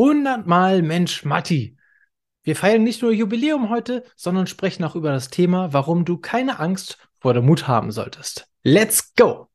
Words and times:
100 0.00 0.46
Mal 0.46 0.80
Mensch 0.80 1.26
Matti. 1.26 1.76
Wir 2.42 2.56
feiern 2.56 2.82
nicht 2.82 3.02
nur 3.02 3.12
Jubiläum 3.12 3.68
heute, 3.68 4.02
sondern 4.16 4.46
sprechen 4.46 4.82
auch 4.84 4.94
über 4.94 5.12
das 5.12 5.28
Thema, 5.28 5.74
warum 5.74 6.06
du 6.06 6.16
keine 6.16 6.58
Angst 6.58 6.96
vor 7.18 7.34
der 7.34 7.42
Mut 7.42 7.68
haben 7.68 7.92
solltest. 7.92 8.48
Let's 8.62 9.14
go! 9.14 9.50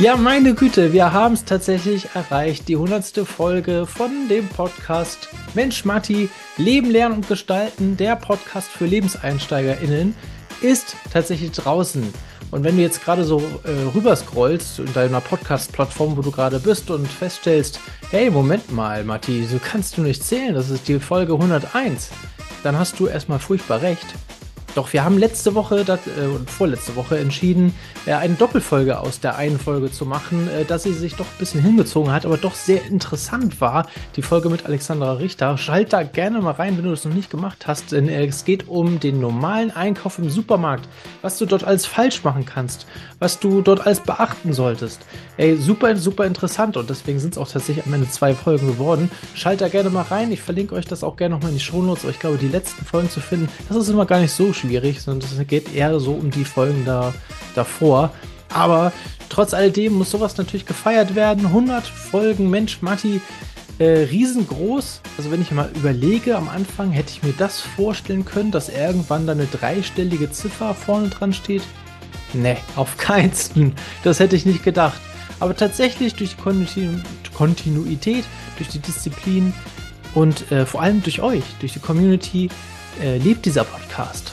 Ja, 0.00 0.16
meine 0.16 0.54
Güte, 0.54 0.94
wir 0.94 1.12
haben 1.12 1.34
es 1.34 1.44
tatsächlich 1.44 2.08
erreicht. 2.14 2.68
Die 2.68 2.76
hundertste 2.76 3.26
Folge 3.26 3.84
von 3.86 4.28
dem 4.30 4.48
Podcast 4.48 5.28
Mensch 5.52 5.84
Matti, 5.84 6.30
Leben, 6.56 6.90
Lernen 6.90 7.16
und 7.16 7.28
Gestalten, 7.28 7.98
der 7.98 8.16
Podcast 8.16 8.70
für 8.70 8.86
LebenseinsteigerInnen, 8.86 10.16
ist 10.62 10.96
tatsächlich 11.12 11.52
draußen. 11.52 12.14
Und 12.50 12.64
wenn 12.64 12.76
du 12.76 12.82
jetzt 12.82 13.04
gerade 13.04 13.24
so 13.24 13.42
äh, 13.64 13.94
rüberscrollst 13.94 14.78
in 14.78 14.90
deiner 14.94 15.20
Podcast-Plattform, 15.20 16.16
wo 16.16 16.22
du 16.22 16.30
gerade 16.30 16.60
bist 16.60 16.90
und 16.90 17.06
feststellst, 17.06 17.78
hey, 18.10 18.30
Moment 18.30 18.72
mal, 18.72 19.04
Matti, 19.04 19.44
so 19.44 19.58
kannst 19.62 19.98
du 19.98 20.00
nicht 20.00 20.24
zählen, 20.24 20.54
das 20.54 20.70
ist 20.70 20.88
die 20.88 20.98
Folge 20.98 21.34
101, 21.34 22.08
dann 22.62 22.78
hast 22.78 22.98
du 23.00 23.06
erstmal 23.06 23.38
furchtbar 23.38 23.82
recht. 23.82 24.06
Doch 24.74 24.92
wir 24.92 25.04
haben 25.04 25.18
letzte 25.18 25.54
Woche 25.54 25.84
dat, 25.84 26.00
äh, 26.06 26.26
und 26.26 26.50
vorletzte 26.50 26.94
Woche 26.94 27.18
entschieden, 27.18 27.74
äh, 28.06 28.12
eine 28.12 28.34
Doppelfolge 28.34 29.00
aus 29.00 29.20
der 29.20 29.36
einen 29.36 29.58
Folge 29.58 29.90
zu 29.90 30.06
machen, 30.06 30.48
äh, 30.48 30.64
dass 30.64 30.84
sie 30.84 30.92
sich 30.92 31.16
doch 31.16 31.26
ein 31.26 31.38
bisschen 31.38 31.60
hingezogen 31.60 32.12
hat, 32.12 32.24
aber 32.24 32.36
doch 32.36 32.54
sehr 32.54 32.84
interessant 32.86 33.60
war. 33.60 33.88
Die 34.16 34.22
Folge 34.22 34.48
mit 34.48 34.66
Alexandra 34.66 35.14
Richter. 35.14 35.58
Schalt 35.58 35.92
da 35.92 36.04
gerne 36.04 36.40
mal 36.40 36.52
rein, 36.52 36.76
wenn 36.76 36.84
du 36.84 36.90
das 36.90 37.04
noch 37.04 37.14
nicht 37.14 37.30
gemacht 37.30 37.66
hast, 37.66 37.92
denn 37.92 38.08
äh, 38.08 38.26
es 38.26 38.44
geht 38.44 38.68
um 38.68 39.00
den 39.00 39.20
normalen 39.20 39.70
Einkauf 39.70 40.18
im 40.18 40.30
Supermarkt, 40.30 40.88
was 41.22 41.38
du 41.38 41.46
dort 41.46 41.64
alles 41.64 41.86
falsch 41.86 42.22
machen 42.22 42.44
kannst, 42.44 42.86
was 43.18 43.40
du 43.40 43.62
dort 43.62 43.86
alles 43.86 44.00
beachten 44.00 44.52
solltest. 44.52 45.00
Ey, 45.40 45.56
super, 45.56 45.96
super 45.96 46.26
interessant 46.26 46.76
und 46.76 46.90
deswegen 46.90 47.18
sind 47.18 47.32
es 47.32 47.38
auch 47.38 47.48
tatsächlich 47.48 47.86
am 47.86 47.94
Ende 47.94 48.10
zwei 48.10 48.34
Folgen 48.34 48.66
geworden. 48.66 49.10
Schalt 49.34 49.62
da 49.62 49.68
gerne 49.68 49.88
mal 49.88 50.02
rein. 50.02 50.30
Ich 50.32 50.42
verlinke 50.42 50.74
euch 50.74 50.84
das 50.84 51.02
auch 51.02 51.16
gerne 51.16 51.34
nochmal 51.34 51.50
in 51.50 51.56
die 51.56 51.64
Shownotes. 51.64 52.04
Aber 52.04 52.12
ich 52.12 52.18
glaube, 52.18 52.36
die 52.36 52.48
letzten 52.48 52.84
Folgen 52.84 53.08
zu 53.08 53.20
finden, 53.20 53.48
das 53.66 53.78
ist 53.78 53.88
immer 53.88 54.04
gar 54.04 54.20
nicht 54.20 54.32
so 54.32 54.52
schwierig, 54.52 55.00
sondern 55.00 55.26
es 55.26 55.46
geht 55.46 55.74
eher 55.74 55.98
so 55.98 56.12
um 56.12 56.30
die 56.30 56.44
Folgen 56.44 56.84
da, 56.84 57.14
davor. 57.54 58.12
Aber 58.52 58.92
trotz 59.30 59.54
alledem 59.54 59.94
muss 59.94 60.10
sowas 60.10 60.36
natürlich 60.36 60.66
gefeiert 60.66 61.14
werden. 61.14 61.46
100 61.46 61.86
Folgen, 61.86 62.50
Mensch, 62.50 62.82
Matti, 62.82 63.22
äh, 63.78 64.08
riesengroß. 64.10 65.00
Also 65.16 65.30
wenn 65.30 65.40
ich 65.40 65.52
mal 65.52 65.70
überlege, 65.74 66.36
am 66.36 66.50
Anfang 66.50 66.90
hätte 66.90 67.12
ich 67.12 67.22
mir 67.22 67.32
das 67.38 67.62
vorstellen 67.62 68.26
können, 68.26 68.50
dass 68.50 68.68
irgendwann 68.68 69.26
da 69.26 69.32
eine 69.32 69.46
dreistellige 69.46 70.30
Ziffer 70.30 70.74
vorne 70.74 71.08
dran 71.08 71.32
steht. 71.32 71.62
Ne, 72.34 72.58
auf 72.76 72.98
keinsten. 72.98 73.72
Das 74.04 74.20
hätte 74.20 74.36
ich 74.36 74.44
nicht 74.44 74.62
gedacht. 74.62 75.00
Aber 75.40 75.56
tatsächlich 75.56 76.14
durch 76.14 76.36
die 76.36 76.88
Kontinuität, 77.34 78.24
durch 78.58 78.68
die 78.68 78.78
Disziplin 78.78 79.52
und 80.14 80.50
äh, 80.52 80.66
vor 80.66 80.82
allem 80.82 81.02
durch 81.02 81.20
euch, 81.22 81.44
durch 81.60 81.72
die 81.72 81.78
Community, 81.78 82.50
äh, 83.02 83.18
lebt 83.18 83.46
dieser 83.46 83.64
Podcast. 83.64 84.32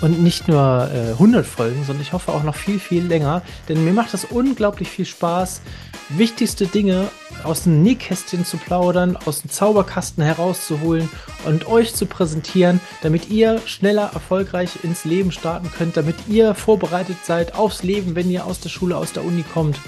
Und 0.00 0.22
nicht 0.22 0.48
nur 0.48 0.90
äh, 0.92 1.12
100 1.12 1.46
Folgen, 1.46 1.84
sondern 1.84 2.02
ich 2.02 2.12
hoffe 2.12 2.32
auch 2.32 2.42
noch 2.42 2.54
viel, 2.54 2.78
viel 2.78 3.04
länger. 3.04 3.42
Denn 3.68 3.84
mir 3.84 3.92
macht 3.92 4.12
das 4.12 4.24
unglaublich 4.24 4.88
viel 4.88 5.06
Spaß, 5.06 5.62
wichtigste 6.10 6.66
Dinge 6.66 7.08
aus 7.42 7.64
dem 7.64 7.82
Nähkästchen 7.82 8.44
zu 8.44 8.56
plaudern, 8.56 9.16
aus 9.24 9.42
dem 9.42 9.50
Zauberkasten 9.50 10.22
herauszuholen 10.22 11.08
und 11.44 11.66
euch 11.66 11.94
zu 11.94 12.06
präsentieren, 12.06 12.80
damit 13.02 13.30
ihr 13.30 13.60
schneller 13.66 14.10
erfolgreich 14.12 14.82
ins 14.82 15.04
Leben 15.04 15.32
starten 15.32 15.70
könnt, 15.70 15.96
damit 15.96 16.16
ihr 16.28 16.54
vorbereitet 16.54 17.16
seid 17.24 17.54
aufs 17.54 17.82
Leben, 17.82 18.14
wenn 18.14 18.30
ihr 18.30 18.46
aus 18.46 18.60
der 18.60 18.68
Schule, 18.68 18.96
aus 18.96 19.12
der 19.12 19.24
Uni 19.24 19.44
kommt. 19.54 19.78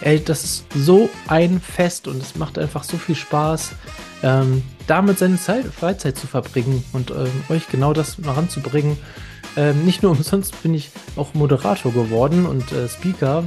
Ey, 0.00 0.22
das 0.22 0.44
ist 0.44 0.64
so 0.74 1.08
ein 1.28 1.60
Fest 1.60 2.08
und 2.08 2.20
es 2.22 2.36
macht 2.36 2.58
einfach 2.58 2.84
so 2.84 2.96
viel 2.96 3.14
Spaß, 3.14 3.72
ähm, 4.22 4.62
damit 4.86 5.18
seine 5.18 5.38
Zeit, 5.38 5.66
Freizeit 5.66 6.18
zu 6.18 6.26
verbringen 6.26 6.84
und 6.92 7.10
ähm, 7.10 7.30
euch 7.48 7.68
genau 7.68 7.92
das 7.92 8.16
ranzubringen. 8.22 8.98
Ähm, 9.56 9.84
nicht 9.84 10.02
nur 10.02 10.12
umsonst 10.16 10.62
bin 10.62 10.74
ich 10.74 10.90
auch 11.16 11.34
Moderator 11.34 11.92
geworden 11.92 12.46
und 12.46 12.72
äh, 12.72 12.88
Speaker. 12.88 13.44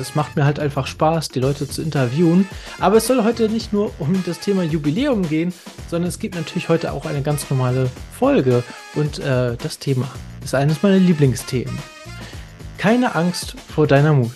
Es 0.00 0.14
macht 0.14 0.36
mir 0.36 0.44
halt 0.44 0.58
einfach 0.58 0.86
Spaß, 0.86 1.28
die 1.28 1.40
Leute 1.40 1.68
zu 1.68 1.82
interviewen. 1.82 2.48
Aber 2.78 2.96
es 2.96 3.06
soll 3.06 3.24
heute 3.24 3.48
nicht 3.48 3.72
nur 3.72 3.92
um 3.98 4.22
das 4.24 4.40
Thema 4.40 4.62
Jubiläum 4.62 5.28
gehen, 5.28 5.52
sondern 5.88 6.08
es 6.08 6.18
gibt 6.18 6.34
natürlich 6.34 6.68
heute 6.68 6.92
auch 6.92 7.06
eine 7.06 7.22
ganz 7.22 7.48
normale 7.50 7.90
Folge. 8.18 8.62
Und 8.94 9.18
äh, 9.18 9.56
das 9.56 9.78
Thema 9.78 10.08
ist 10.42 10.54
eines 10.54 10.82
meiner 10.82 10.98
Lieblingsthemen. 10.98 11.76
Keine 12.78 13.14
Angst 13.14 13.54
vor 13.74 13.86
deiner 13.86 14.12
Mut. 14.12 14.32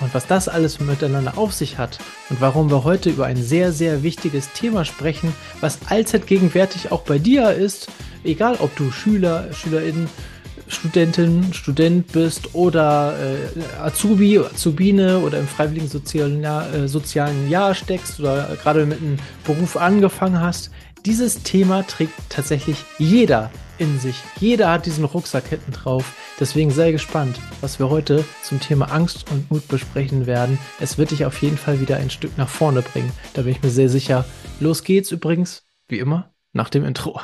Und 0.00 0.14
was 0.14 0.26
das 0.26 0.48
alles 0.48 0.78
miteinander 0.78 1.36
auf 1.36 1.52
sich 1.52 1.76
hat 1.76 1.98
und 2.30 2.40
warum 2.40 2.70
wir 2.70 2.84
heute 2.84 3.10
über 3.10 3.26
ein 3.26 3.36
sehr, 3.36 3.72
sehr 3.72 4.04
wichtiges 4.04 4.52
Thema 4.52 4.84
sprechen, 4.84 5.34
was 5.60 5.80
allzeit 5.88 6.28
gegenwärtig 6.28 6.92
auch 6.92 7.02
bei 7.02 7.18
dir 7.18 7.50
ist, 7.50 7.88
egal 8.24 8.56
ob 8.60 8.74
du 8.76 8.90
Schüler, 8.90 9.52
Schülerin, 9.52 10.08
Studentin, 10.68 11.52
Student 11.52 12.12
bist 12.12 12.54
oder 12.54 13.16
äh, 13.18 13.80
Azubi, 13.80 14.38
Azubine 14.38 15.18
oder 15.20 15.38
im 15.38 15.48
freiwilligen 15.48 15.88
sozialen 15.88 16.42
Jahr, 16.42 16.72
äh, 16.74 16.88
sozialen 16.88 17.48
Jahr 17.48 17.74
steckst 17.74 18.20
oder 18.20 18.56
gerade 18.62 18.84
mit 18.86 19.00
einem 19.00 19.16
Beruf 19.44 19.76
angefangen 19.76 20.40
hast, 20.40 20.70
dieses 21.06 21.42
Thema 21.42 21.86
trägt 21.86 22.12
tatsächlich 22.28 22.84
jeder 22.98 23.50
in 23.78 23.98
sich. 23.98 24.16
Jeder 24.40 24.70
hat 24.70 24.86
diesen 24.86 25.04
Rucksack 25.04 25.46
hinten 25.46 25.72
drauf. 25.72 26.12
Deswegen 26.40 26.70
sei 26.70 26.92
gespannt, 26.92 27.40
was 27.60 27.78
wir 27.78 27.88
heute 27.88 28.24
zum 28.42 28.60
Thema 28.60 28.86
Angst 28.86 29.30
und 29.30 29.50
Mut 29.50 29.68
besprechen 29.68 30.26
werden. 30.26 30.58
Es 30.80 30.98
wird 30.98 31.12
dich 31.12 31.24
auf 31.24 31.40
jeden 31.40 31.56
Fall 31.56 31.80
wieder 31.80 31.96
ein 31.96 32.10
Stück 32.10 32.36
nach 32.36 32.48
vorne 32.48 32.82
bringen. 32.82 33.12
Da 33.34 33.42
bin 33.42 33.52
ich 33.52 33.62
mir 33.62 33.70
sehr 33.70 33.88
sicher. 33.88 34.24
Los 34.60 34.82
geht's 34.82 35.12
übrigens, 35.12 35.64
wie 35.88 35.98
immer, 35.98 36.32
nach 36.52 36.68
dem 36.68 36.84
Intro. 36.84 37.20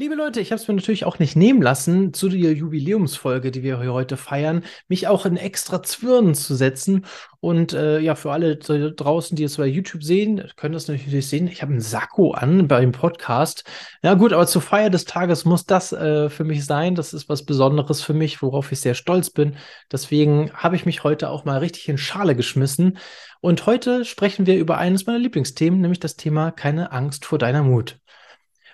Liebe 0.00 0.14
Leute, 0.14 0.40
ich 0.40 0.50
habe 0.50 0.58
es 0.58 0.66
mir 0.66 0.72
natürlich 0.72 1.04
auch 1.04 1.18
nicht 1.18 1.36
nehmen 1.36 1.60
lassen, 1.60 2.14
zu 2.14 2.30
der 2.30 2.54
Jubiläumsfolge, 2.54 3.50
die 3.50 3.62
wir 3.62 3.80
heute 3.92 4.16
feiern, 4.16 4.64
mich 4.88 5.08
auch 5.08 5.26
in 5.26 5.36
extra 5.36 5.82
Zwirnen 5.82 6.34
zu 6.34 6.54
setzen. 6.54 7.04
Und 7.40 7.74
äh, 7.74 7.98
ja, 7.98 8.14
für 8.14 8.32
alle 8.32 8.56
draußen, 8.56 9.36
die 9.36 9.44
es 9.44 9.58
bei 9.58 9.66
YouTube 9.66 10.02
sehen, 10.02 10.50
können 10.56 10.72
das 10.72 10.88
natürlich 10.88 11.28
sehen. 11.28 11.48
Ich 11.48 11.60
habe 11.60 11.72
einen 11.72 11.82
Sakko 11.82 12.30
an 12.30 12.66
beim 12.66 12.92
Podcast. 12.92 13.64
Ja 14.02 14.14
gut, 14.14 14.32
aber 14.32 14.46
zur 14.46 14.62
Feier 14.62 14.88
des 14.88 15.04
Tages 15.04 15.44
muss 15.44 15.66
das 15.66 15.92
äh, 15.92 16.30
für 16.30 16.44
mich 16.44 16.64
sein. 16.64 16.94
Das 16.94 17.12
ist 17.12 17.28
was 17.28 17.44
Besonderes 17.44 18.00
für 18.00 18.14
mich, 18.14 18.40
worauf 18.40 18.72
ich 18.72 18.80
sehr 18.80 18.94
stolz 18.94 19.28
bin. 19.28 19.56
Deswegen 19.92 20.50
habe 20.54 20.76
ich 20.76 20.86
mich 20.86 21.04
heute 21.04 21.28
auch 21.28 21.44
mal 21.44 21.58
richtig 21.58 21.90
in 21.90 21.98
Schale 21.98 22.34
geschmissen. 22.34 22.96
Und 23.42 23.66
heute 23.66 24.06
sprechen 24.06 24.46
wir 24.46 24.56
über 24.56 24.78
eines 24.78 25.04
meiner 25.04 25.18
Lieblingsthemen, 25.18 25.78
nämlich 25.78 26.00
das 26.00 26.16
Thema 26.16 26.52
keine 26.52 26.90
Angst 26.90 27.26
vor 27.26 27.36
deiner 27.36 27.62
Mut. 27.62 28.00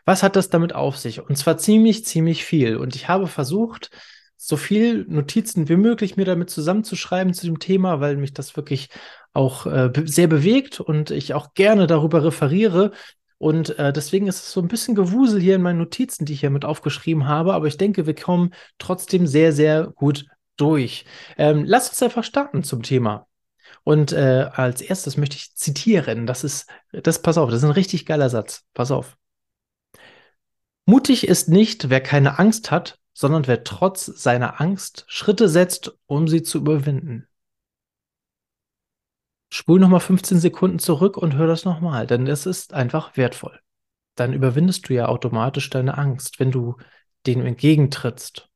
Was 0.07 0.23
hat 0.23 0.37
das 0.37 0.49
damit 0.49 0.75
auf 0.75 0.97
sich? 0.97 1.21
Und 1.21 1.37
zwar 1.37 1.59
ziemlich, 1.59 2.05
ziemlich 2.07 2.45
viel. 2.45 2.77
Und 2.77 2.95
ich 2.95 3.09
habe 3.09 3.27
versucht, 3.27 3.91
so 4.37 4.57
viel 4.57 5.05
Notizen 5.09 5.69
wie 5.69 5.77
möglich 5.77 6.17
mir 6.17 6.25
damit 6.25 6.49
zusammenzuschreiben 6.49 7.35
zu 7.35 7.47
dem 7.47 7.59
Thema, 7.59 8.01
weil 8.01 8.17
mich 8.17 8.33
das 8.33 8.57
wirklich 8.57 8.89
auch 9.33 9.67
äh, 9.67 9.91
sehr 10.05 10.29
bewegt 10.29 10.81
und 10.81 11.11
ich 11.11 11.35
auch 11.35 11.55
gerne 11.55 11.87
darüber 11.87 12.25
referiere. 12.25 12.93
Und 13.39 13.79
äh, 13.79 13.93
deswegen 13.93 14.29
ist 14.29 14.45
es 14.45 14.53
so 14.53 14.61
ein 14.61 14.69
bisschen 14.69 14.95
Gewusel 14.95 15.41
hier 15.41 15.57
in 15.57 15.63
meinen 15.63 15.79
Notizen, 15.79 16.25
die 16.25 16.35
ich 16.35 16.41
hier 16.41 16.51
mit 16.51 16.65
aufgeschrieben 16.65 17.27
habe. 17.27 17.55
Aber 17.55 17.67
ich 17.67 17.77
denke, 17.77 18.07
wir 18.07 18.15
kommen 18.15 18.55
trotzdem 18.79 19.27
sehr, 19.27 19.53
sehr 19.53 19.89
gut 19.89 20.27
durch. 20.57 21.05
Ähm, 21.37 21.65
lass 21.67 21.89
uns 21.89 22.03
einfach 22.03 22.25
starten 22.25 22.63
zum 22.63 22.83
Thema. 22.83 23.27
Und 23.83 24.13
äh, 24.13 24.49
als 24.53 24.81
erstes 24.81 25.17
möchte 25.17 25.37
ich 25.37 25.55
zitieren. 25.57 26.27
Das 26.27 26.45
ist, 26.45 26.69
das, 26.93 27.21
pass 27.21 27.39
auf, 27.39 27.51
das 27.51 27.59
ist 27.59 27.65
ein 27.65 27.71
richtig 27.73 28.07
geiler 28.07 28.31
Satz. 28.31 28.65
Pass 28.73 28.91
auf. 28.91 29.17
Mutig 30.89 31.27
ist 31.27 31.49
nicht, 31.49 31.91
wer 31.91 32.01
keine 32.01 32.39
Angst 32.39 32.71
hat, 32.71 32.99
sondern 33.13 33.49
wer 33.49 33.65
trotz 33.65 34.07
seiner 34.07 34.61
Angst 34.61 35.05
Schritte 35.09 35.49
setzt, 35.49 35.99
um 36.07 36.29
sie 36.29 36.43
zu 36.43 36.59
überwinden. 36.59 37.27
Spul 39.53 39.81
nochmal 39.81 40.01
15 40.01 40.39
Sekunden 40.39 40.79
zurück 40.79 41.17
und 41.17 41.35
hör 41.35 41.49
das 41.49 41.65
nochmal, 41.65 42.07
denn 42.07 42.29
es 42.29 42.47
ist 42.47 42.73
einfach 42.73 43.17
wertvoll. 43.17 43.59
Dann 44.15 44.33
überwindest 44.33 44.89
du 44.89 44.95
ja 44.95 45.07
automatisch 45.07 45.71
deine 45.71 45.99
Angst, 45.99 46.39
wenn 46.39 46.53
du 46.53 46.77
dem 47.27 47.45
entgegentrittst. 47.45 48.49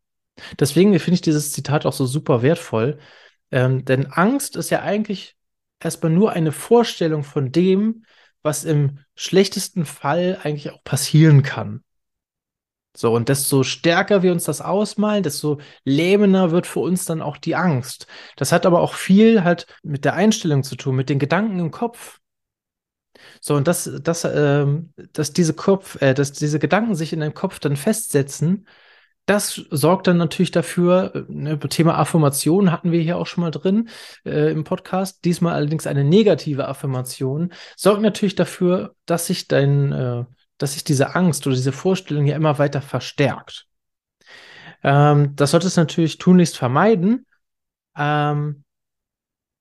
Deswegen 0.59 0.97
finde 1.00 1.15
ich 1.15 1.21
dieses 1.21 1.53
Zitat 1.53 1.85
auch 1.85 1.93
so 1.93 2.06
super 2.06 2.43
wertvoll, 2.43 2.99
ähm, 3.50 3.85
denn 3.85 4.06
Angst 4.06 4.55
ist 4.55 4.71
ja 4.71 4.82
eigentlich 4.82 5.37
erstmal 5.81 6.12
nur 6.12 6.32
eine 6.32 6.53
Vorstellung 6.53 7.25
von 7.25 7.50
dem, 7.50 8.05
was 8.43 8.65
im 8.65 9.00
schlechtesten 9.17 9.85
Fall 9.85 10.38
eigentlich 10.43 10.71
auch 10.71 10.85
passieren 10.85 11.43
kann. 11.43 11.82
So, 12.97 13.15
und 13.15 13.29
desto 13.29 13.63
stärker 13.63 14.23
wir 14.23 14.33
uns 14.33 14.45
das 14.45 14.61
ausmalen, 14.61 15.23
desto 15.23 15.61
lähmender 15.85 16.51
wird 16.51 16.67
für 16.67 16.81
uns 16.81 17.05
dann 17.05 17.23
auch 17.23 17.37
die 17.37 17.55
Angst. 17.55 18.07
Das 18.37 18.51
hat 18.53 18.67
aber 18.67 18.81
auch 18.81 18.95
viel 18.95 19.45
halt 19.45 19.67
mit 19.83 20.05
der 20.05 20.15
Einstellung 20.15 20.65
zu 20.65 20.77
tun, 20.77 20.97
mit 20.97 21.09
den 21.09 21.21
Gedanken 21.21 21.59
im 21.61 21.71
Kopf. 21.71 22.19
So, 23.41 23.55
und 23.55 23.69
das, 23.69 23.91
das, 24.03 24.25
ähm, 24.25 24.93
dass 25.13 25.33
diese 25.33 25.55
Kopf, 25.55 26.01
äh, 26.03 26.15
dass 26.15 26.33
diese 26.33 26.59
Gedanken 26.59 26.95
sich 26.95 27.13
in 27.13 27.21
deinem 27.21 27.35
Kopf 27.35 27.59
dann 27.61 27.77
festsetzen, 27.77 28.67
das 29.27 29.55
sorgt 29.71 30.09
dann 30.09 30.17
natürlich 30.17 30.51
dafür, 30.51 31.15
äh, 31.15 31.25
ne, 31.29 31.59
Thema 31.59 31.99
Affirmation 31.99 32.73
hatten 32.73 32.91
wir 32.91 33.01
hier 33.01 33.17
auch 33.17 33.27
schon 33.27 33.43
mal 33.43 33.51
drin 33.51 33.89
äh, 34.25 34.51
im 34.51 34.65
Podcast, 34.65 35.25
diesmal 35.25 35.55
allerdings 35.55 35.87
eine 35.87 36.05
negative 36.05 36.67
Affirmation, 36.67 37.53
sorgt 37.77 38.03
natürlich 38.03 38.35
dafür, 38.35 38.95
dass 39.07 39.27
sich 39.27 39.47
dein, 39.47 39.93
äh, 39.93 40.25
dass 40.61 40.75
sich 40.75 40.85
diese 40.85 41.15
Angst 41.15 41.47
oder 41.47 41.57
diese 41.57 41.73
Vorstellung 41.73 42.27
ja 42.27 42.37
immer 42.37 42.59
weiter 42.59 42.83
verstärkt. 42.83 43.67
Ähm, 44.83 45.35
das 45.35 45.53
solltest 45.53 45.77
du 45.77 45.81
natürlich 45.81 46.19
tunlichst 46.19 46.57
vermeiden. 46.57 47.27
Ähm, 47.97 48.65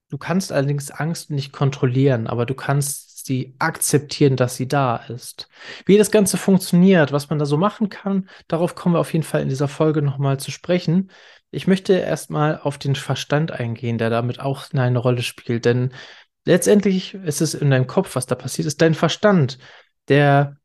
du 0.09 0.17
kannst 0.17 0.51
allerdings 0.51 0.91
Angst 0.91 1.31
nicht 1.31 1.53
kontrollieren, 1.53 2.27
aber 2.27 2.45
du 2.45 2.53
kannst 2.53 3.25
sie 3.25 3.55
akzeptieren, 3.59 4.35
dass 4.35 4.55
sie 4.55 4.67
da 4.67 4.97
ist. 4.97 5.49
Wie 5.85 5.97
das 5.97 6.11
Ganze 6.11 6.37
funktioniert, 6.37 7.11
was 7.11 7.29
man 7.29 7.39
da 7.39 7.45
so 7.45 7.57
machen 7.57 7.89
kann, 7.89 8.29
darauf 8.47 8.75
kommen 8.75 8.95
wir 8.95 8.99
auf 8.99 9.13
jeden 9.13 9.23
Fall 9.23 9.41
in 9.41 9.49
dieser 9.49 9.67
Folge 9.67 10.01
nochmal 10.01 10.39
zu 10.39 10.51
sprechen. 10.51 11.11
Ich 11.51 11.67
möchte 11.67 11.93
erstmal 11.93 12.59
auf 12.59 12.77
den 12.77 12.95
Verstand 12.95 13.51
eingehen, 13.51 13.97
der 13.97 14.09
damit 14.09 14.39
auch 14.39 14.73
eine 14.73 14.99
Rolle 14.99 15.21
spielt, 15.21 15.65
denn 15.65 15.93
letztendlich 16.45 17.13
ist 17.13 17.41
es 17.41 17.53
in 17.53 17.71
deinem 17.71 17.87
Kopf, 17.87 18.15
was 18.15 18.25
da 18.25 18.35
passiert, 18.35 18.67
ist 18.67 18.81
dein 18.81 18.95
Verstand, 18.95 19.59
der, 20.07 20.57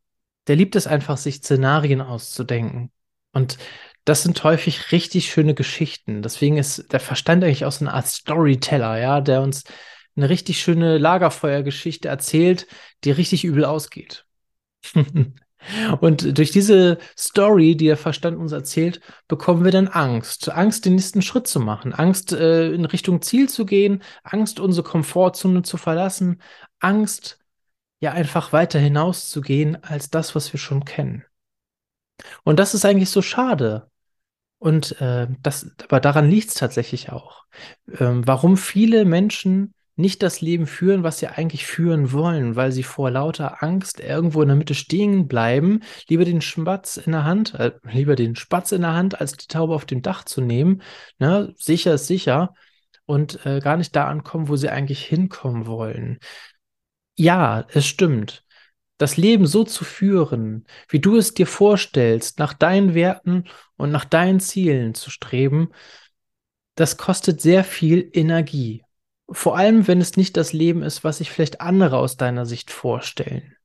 der 0.47 0.57
liebt 0.57 0.77
es 0.77 0.87
einfach, 0.87 1.17
sich 1.17 1.37
Szenarien 1.37 2.01
auszudenken. 2.01 2.91
Und 3.33 3.59
das 4.05 4.23
sind 4.23 4.43
häufig 4.45 4.93
richtig 4.93 5.31
schöne 5.31 5.55
Geschichten. 5.55 6.23
Deswegen 6.23 6.59
ist 6.59 6.93
der 6.93 7.01
Verstand 7.01 7.43
eigentlich 7.43 7.65
auch 7.65 7.73
so 7.73 7.85
eine 7.85 7.95
Art 7.95 8.07
Storyteller, 8.07 8.99
ja, 8.99 9.21
der 9.21 9.43
uns 9.43 9.65
eine 10.17 10.29
richtig 10.29 10.61
schöne 10.61 10.99
Lagerfeuergeschichte 10.99 12.09
erzählt, 12.09 12.67
die 13.05 13.11
richtig 13.11 13.45
übel 13.45 13.65
ausgeht. 13.65 14.27
Und 16.01 16.37
durch 16.37 16.51
diese 16.51 16.99
Story, 17.17 17.75
die 17.75 17.87
der 17.87 17.97
Verstand 17.97 18.39
uns 18.39 18.53
erzählt, 18.53 19.01
bekommen 19.29 19.65
wir 19.65 19.73
dann 19.73 19.89
Angst. 19.89 20.51
Angst, 20.51 20.85
den 20.85 20.95
nächsten 20.95 21.23
Schritt 21.23 21.47
zu 21.47 21.59
machen. 21.59 21.95
Angst, 21.95 22.33
äh, 22.33 22.71
in 22.73 22.85
Richtung 22.85 23.23
Ziel 23.23 23.49
zu 23.49 23.65
gehen. 23.65 24.03
Angst, 24.23 24.61
unsere 24.61 24.87
Komfortzone 24.87 25.63
zu 25.63 25.79
verlassen. 25.79 26.43
Angst, 26.81 27.39
ja, 28.05 28.13
einfach 28.13 28.53
weiter 28.53 28.79
hinauszugehen 28.79 29.83
als 29.83 30.11
das, 30.11 30.35
was 30.35 30.53
wir 30.53 30.61
schon 30.61 30.85
kennen. 30.85 31.25
Und 32.45 32.59
das 32.59 32.75
ist 32.75 32.85
eigentlich 32.85 33.11
so 33.11 33.23
schade, 33.23 33.91
und 34.65 34.99
äh, 35.03 35.27
das, 35.43 35.73
aber 35.85 36.01
daran 36.01 36.31
liegt 36.31 36.49
es 36.49 36.55
tatsächlich 36.55 37.13
auch. 37.13 37.45
Ähm, 37.99 38.27
warum 38.27 38.57
viele 38.57 39.05
Menschen 39.05 39.75
nicht 39.95 40.23
das 40.23 40.41
Leben 40.41 40.67
führen, 40.67 41.03
was 41.03 41.19
sie 41.19 41.29
eigentlich 41.29 41.67
führen 41.67 42.13
wollen, 42.13 42.57
weil 42.57 42.73
sie 42.73 42.83
vor 42.83 43.11
lauter 43.11 43.63
Angst 43.63 44.01
irgendwo 44.01 44.41
in 44.41 44.49
der 44.49 44.57
Mitte 44.57 44.75
stehen 44.75 45.29
bleiben, 45.29 45.81
lieber 46.09 46.25
den 46.25 46.41
Spatz 46.41 46.97
in 46.97 47.13
der 47.13 47.25
Hand, 47.25 47.53
äh, 47.55 47.73
lieber 47.85 48.17
den 48.17 48.37
Spatz 48.37 48.73
in 48.73 48.81
der 48.81 48.95
Hand, 48.95 49.21
als 49.21 49.37
die 49.37 49.49
Taube 49.49 49.75
auf 49.75 49.85
dem 49.85 50.01
Dach 50.01 50.25
zu 50.25 50.41
nehmen. 50.41 50.81
Ne? 51.19 51.53
Sicher 51.59 51.93
ist 51.93 52.07
sicher 52.07 52.55
und 53.05 53.45
äh, 53.45 53.61
gar 53.61 53.77
nicht 53.77 53.95
da 53.95 54.07
ankommen, 54.09 54.49
wo 54.49 54.57
sie 54.57 54.71
eigentlich 54.71 55.05
hinkommen 55.05 55.67
wollen. 55.67 56.19
Ja, 57.17 57.67
es 57.69 57.87
stimmt 57.87 58.45
das 58.99 59.17
Leben 59.17 59.47
so 59.47 59.65
zu 59.65 59.85
führen, 59.85 60.67
wie 60.89 61.01
du 61.01 61.17
es 61.17 61.35
dir 61.35 61.47
vorstellst, 61.47 62.39
nach 62.39 62.53
deinen 62.53 62.95
Werten 62.95 63.45
und 63.77 63.91
nach 63.91 64.05
deinen 64.05 64.41
Zielen 64.41 64.95
zu 64.95 65.11
streben, 65.11 65.71
das 66.77 66.97
kostet 66.97 67.41
sehr 67.41 67.65
viel 67.65 68.09
Energie. 68.13 68.83
Vor 69.29 69.57
allem, 69.57 69.87
wenn 69.89 70.01
es 70.01 70.17
nicht 70.17 70.37
das 70.37 70.53
Leben 70.53 70.83
ist, 70.83 71.03
was 71.03 71.19
sich 71.19 71.31
vielleicht 71.31 71.61
andere 71.61 71.99
aus 71.99 72.17
deiner 72.17 72.47
Sicht 72.47 72.71
vorstellen. 72.71 73.57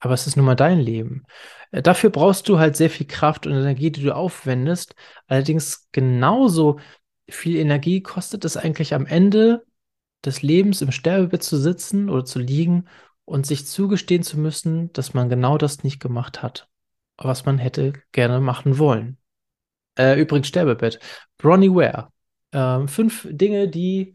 Aber 0.00 0.14
es 0.14 0.26
ist 0.26 0.36
nun 0.36 0.46
mal 0.46 0.54
dein 0.54 0.78
Leben. 0.80 1.24
Äh, 1.70 1.82
dafür 1.82 2.10
brauchst 2.10 2.48
du 2.48 2.58
halt 2.58 2.76
sehr 2.76 2.90
viel 2.90 3.06
Kraft 3.06 3.46
und 3.46 3.52
Energie, 3.52 3.90
die 3.90 4.02
du 4.02 4.14
aufwendest. 4.14 4.94
Allerdings 5.26 5.88
genauso 5.92 6.78
viel 7.28 7.56
Energie 7.56 8.00
kostet 8.02 8.44
es 8.44 8.56
eigentlich 8.56 8.94
am 8.94 9.06
Ende 9.06 9.64
des 10.24 10.42
Lebens 10.42 10.82
im 10.82 10.92
Sterbebett 10.92 11.42
zu 11.42 11.56
sitzen 11.56 12.10
oder 12.10 12.24
zu 12.24 12.38
liegen 12.38 12.86
und 13.24 13.46
sich 13.46 13.66
zugestehen 13.66 14.22
zu 14.22 14.38
müssen, 14.38 14.92
dass 14.92 15.14
man 15.14 15.28
genau 15.28 15.58
das 15.58 15.84
nicht 15.84 16.00
gemacht 16.00 16.42
hat, 16.42 16.68
was 17.16 17.44
man 17.44 17.58
hätte 17.58 17.92
gerne 18.12 18.40
machen 18.40 18.78
wollen. 18.78 19.18
Äh, 19.96 20.20
übrigens 20.20 20.48
Sterbebett. 20.48 20.98
Bronnie 21.36 21.70
Ware. 21.70 22.08
Äh, 22.52 22.86
fünf 22.88 23.26
Dinge, 23.30 23.68
die, 23.68 24.14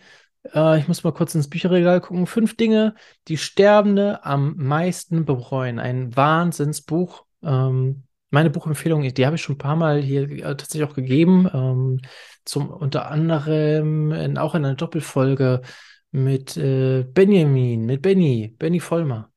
äh, 0.53 0.79
ich 0.79 0.87
muss 0.87 1.03
mal 1.03 1.13
kurz 1.13 1.35
ins 1.35 1.49
Bücherregal 1.49 2.01
gucken, 2.01 2.25
fünf 2.25 2.57
Dinge, 2.57 2.95
die 3.27 3.37
Sterbende 3.37 4.25
am 4.25 4.55
meisten 4.57 5.25
bereuen. 5.25 5.79
Ein 5.79 6.15
Wahnsinnsbuch. 6.15 7.25
Ähm, 7.43 8.03
meine 8.29 8.49
Buchempfehlung, 8.49 9.03
die 9.03 9.25
habe 9.27 9.35
ich 9.35 9.43
schon 9.43 9.55
ein 9.55 9.59
paar 9.59 9.75
Mal 9.75 10.01
hier 10.01 10.23
äh, 10.23 10.41
tatsächlich 10.57 10.89
auch 10.89 10.95
gegeben. 10.95 11.47
Ähm, 11.53 12.01
zum 12.45 12.69
unter 12.69 13.09
anderem 13.11 14.11
in, 14.11 14.37
auch 14.37 14.55
in 14.55 14.65
einer 14.65 14.75
Doppelfolge 14.75 15.61
mit 16.13 16.55
äh, 16.57 17.03
Benjamin, 17.03 17.85
mit 17.85 18.01
Benny, 18.03 18.55
Benny 18.59 18.79
Vollmer. 18.79 19.31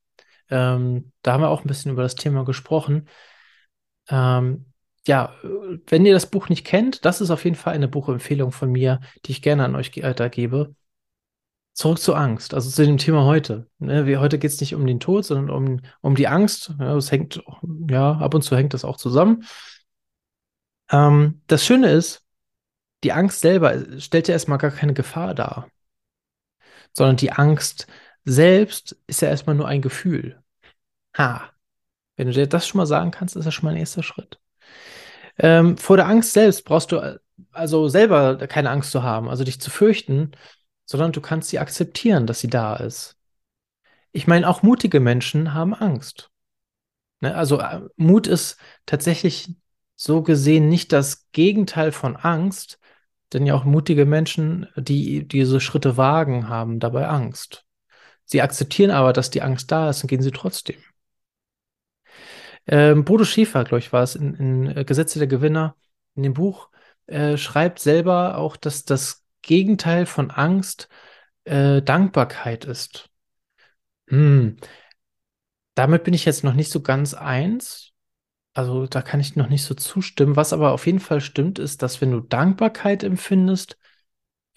Ähm, 0.50 1.11
da 1.23 1.32
haben 1.32 1.40
wir 1.40 1.49
auch 1.49 1.64
ein 1.64 1.69
bisschen 1.69 1.90
über 1.90 2.02
das 2.02 2.14
Thema 2.14 2.44
gesprochen. 2.44 3.08
Ähm, 4.08 4.67
ja, 5.06 5.34
wenn 5.87 6.05
ihr 6.05 6.12
das 6.12 6.31
Buch 6.31 6.49
nicht 6.49 6.67
kennt, 6.67 7.05
das 7.05 7.20
ist 7.20 7.31
auf 7.31 7.44
jeden 7.44 7.56
Fall 7.56 7.75
eine 7.75 7.88
Buchempfehlung 7.88 8.52
von 8.52 8.70
mir, 8.70 9.00
die 9.25 9.32
ich 9.32 9.43
gerne 9.43 9.64
an 9.64 9.75
euch 9.75 9.96
weitergebe. 10.02 10.75
Zurück 11.73 11.99
zur 11.99 12.19
Angst, 12.19 12.52
also 12.52 12.70
zu 12.70 12.84
dem 12.84 12.99
Thema 12.99 13.25
heute. 13.25 13.69
Ne, 13.78 14.06
wie, 14.06 14.19
heute 14.19 14.38
geht 14.38 14.50
es 14.50 14.61
nicht 14.61 14.75
um 14.75 14.87
den 14.87 15.00
Tod, 15.00 15.25
sondern 15.25 15.50
um, 15.50 15.81
um 16.02 16.14
die 16.14 16.28
Angst. 16.28 16.75
Ja, 16.78 16.94
das 16.94 17.11
hängt, 17.11 17.43
ja, 17.88 18.12
ab 18.12 18.34
und 18.34 18.43
zu 18.43 18.56
hängt 18.56 18.75
das 18.75 18.84
auch 18.84 18.99
zusammen. 18.99 19.44
Ähm, 20.90 21.40
das 21.46 21.64
Schöne 21.64 21.90
ist, 21.90 22.23
die 23.02 23.12
Angst 23.12 23.40
selber 23.40 23.99
stellt 23.99 24.28
ja 24.28 24.32
erstmal 24.32 24.58
gar 24.58 24.70
keine 24.70 24.94
Gefahr 24.94 25.34
dar 25.34 25.69
sondern 26.96 27.16
die 27.16 27.32
Angst 27.32 27.87
selbst 28.25 28.96
ist 29.06 29.20
ja 29.22 29.28
erstmal 29.28 29.56
nur 29.56 29.69
ein 29.69 29.82
Gefühl. 29.82 30.43
Ha. 31.16 31.50
Wenn 32.16 32.28
du 32.28 32.32
dir 32.32 32.46
das 32.46 32.66
schon 32.66 32.78
mal 32.78 32.87
sagen 32.87 33.10
kannst, 33.10 33.37
ist 33.37 33.44
das 33.44 33.54
schon 33.54 33.66
mal 33.66 33.72
ein 33.72 33.81
erster 33.81 34.02
Schritt. 34.02 34.40
Ähm, 35.38 35.76
vor 35.76 35.96
der 35.98 36.06
Angst 36.06 36.32
selbst 36.32 36.64
brauchst 36.64 36.93
du 36.93 36.96
äh, 36.96 37.19
also 37.52 37.88
selber 37.88 38.38
keine 38.48 38.70
Angst 38.70 38.90
zu 38.90 39.02
haben, 39.02 39.28
also 39.28 39.44
dich 39.44 39.60
zu 39.60 39.70
fürchten, 39.70 40.32
sondern 40.87 41.12
du 41.12 41.20
kannst 41.20 41.50
sie 41.50 41.58
akzeptieren, 41.58 42.26
dass 42.26 42.40
sie 42.40 42.48
da 42.48 42.76
ist. 42.76 43.16
Ich 44.12 44.26
meine, 44.26 44.49
auch 44.49 44.62
mutige 44.62 45.00
Menschen 45.00 45.52
haben 45.52 45.75
Angst. 45.75 46.30
Ne? 47.21 47.35
Also 47.35 47.61
äh, 47.61 47.82
Mut 47.97 48.26
ist 48.26 48.56
tatsächlich 48.87 49.54
so 49.97 50.23
gesehen 50.23 50.68
nicht 50.68 50.92
das 50.92 51.30
Gegenteil 51.32 51.92
von 51.92 52.16
Angst, 52.16 52.78
denn 53.33 53.47
ja 53.47 53.54
auch 53.54 53.64
mutige 53.64 54.06
Menschen, 54.06 54.66
die 54.76 55.26
diese 55.26 55.61
Schritte 55.61 55.97
wagen, 55.97 56.49
haben 56.49 56.78
dabei 56.80 57.09
Angst. 57.09 57.64
Sie 58.25 58.42
akzeptieren 58.42 58.90
aber, 58.90 59.12
dass 59.12 59.30
die 59.30 59.42
Angst 59.42 59.71
da 59.71 59.90
ist 59.90 60.02
und 60.02 60.09
gehen 60.09 60.23
sie 60.23 60.33
trotzdem. 60.33 60.76
Ähm, 62.66 63.04
Bodo 63.04 63.25
Schäfer, 63.25 63.64
glaube 63.64 63.78
ich, 63.78 63.92
war 63.92 64.02
es 64.02 64.16
in, 64.16 64.35
in, 64.35 64.76
äh, 64.76 64.85
Gesetze 64.85 65.18
der 65.18 65.28
Gewinner, 65.28 65.76
in 66.14 66.25
dem 66.25 66.35
Buch, 66.35 66.71
äh, 67.06 67.37
schreibt 67.37 67.78
selber 67.78 68.38
auch, 68.38 68.56
dass 68.56 68.85
das 68.85 69.25
Gegenteil 69.42 70.06
von 70.06 70.30
Angst 70.30 70.88
äh, 71.45 71.80
Dankbarkeit 71.83 72.64
ist. 72.64 73.09
Hm. 74.09 74.56
Damit 75.75 76.04
bin 76.04 76.14
ich 76.14 76.25
jetzt 76.25 76.42
noch 76.42 76.54
nicht 76.54 76.71
so 76.71 76.80
ganz 76.80 77.14
eins. 77.14 77.92
Also 78.56 78.86
da 78.86 79.02
kann 79.02 79.20
ich 79.20 79.36
noch 79.36 79.50
nicht 79.50 79.64
so 79.64 79.75
zustimmen. 79.75 80.34
Was 80.34 80.54
aber 80.54 80.72
auf 80.72 80.86
jeden 80.86 80.98
Fall 80.98 81.20
stimmt, 81.20 81.58
ist, 81.58 81.82
dass 81.82 82.00
wenn 82.00 82.10
du 82.10 82.20
Dankbarkeit 82.20 83.04
empfindest, 83.04 83.76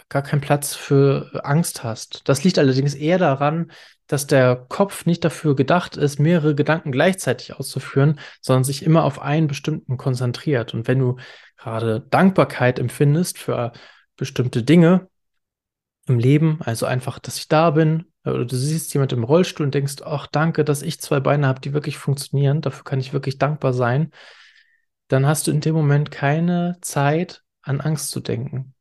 gar 0.07 0.21
keinen 0.21 0.39
Platz 0.39 0.73
für 0.73 1.41
Angst 1.43 1.83
hast. 1.83 2.21
Das 2.29 2.45
liegt 2.45 2.57
allerdings 2.57 2.95
eher 2.95 3.17
daran, 3.17 3.73
dass 4.07 4.25
der 4.25 4.55
Kopf 4.55 5.05
nicht 5.05 5.25
dafür 5.25 5.53
gedacht 5.53 5.97
ist, 5.97 6.17
mehrere 6.17 6.55
Gedanken 6.55 6.93
gleichzeitig 6.93 7.53
auszuführen, 7.59 8.21
sondern 8.39 8.63
sich 8.63 8.83
immer 8.83 9.03
auf 9.03 9.21
einen 9.21 9.47
bestimmten 9.47 9.97
konzentriert. 9.97 10.73
Und 10.73 10.87
wenn 10.87 10.99
du 10.99 11.17
gerade 11.57 11.99
Dankbarkeit 11.99 12.79
empfindest 12.79 13.37
für 13.37 13.73
bestimmte 14.15 14.63
Dinge 14.63 15.09
im 16.07 16.19
Leben, 16.19 16.61
also 16.61 16.85
einfach, 16.85 17.19
dass 17.19 17.37
ich 17.37 17.49
da 17.49 17.71
bin, 17.71 18.08
oder 18.25 18.45
du 18.45 18.55
siehst 18.55 18.93
jemand 18.93 19.13
im 19.13 19.23
Rollstuhl 19.23 19.65
und 19.65 19.73
denkst, 19.73 19.97
ach, 20.03 20.27
danke, 20.27 20.65
dass 20.65 20.81
ich 20.81 20.99
zwei 20.99 21.19
Beine 21.19 21.47
habe, 21.47 21.61
die 21.61 21.73
wirklich 21.73 21.97
funktionieren, 21.97 22.61
dafür 22.61 22.83
kann 22.83 22.99
ich 22.99 23.13
wirklich 23.13 23.37
dankbar 23.37 23.73
sein, 23.73 24.11
dann 25.07 25.25
hast 25.25 25.47
du 25.47 25.51
in 25.51 25.61
dem 25.61 25.75
Moment 25.75 26.11
keine 26.11 26.77
Zeit, 26.81 27.43
an 27.61 27.81
Angst 27.81 28.11
zu 28.11 28.19
denken. 28.19 28.73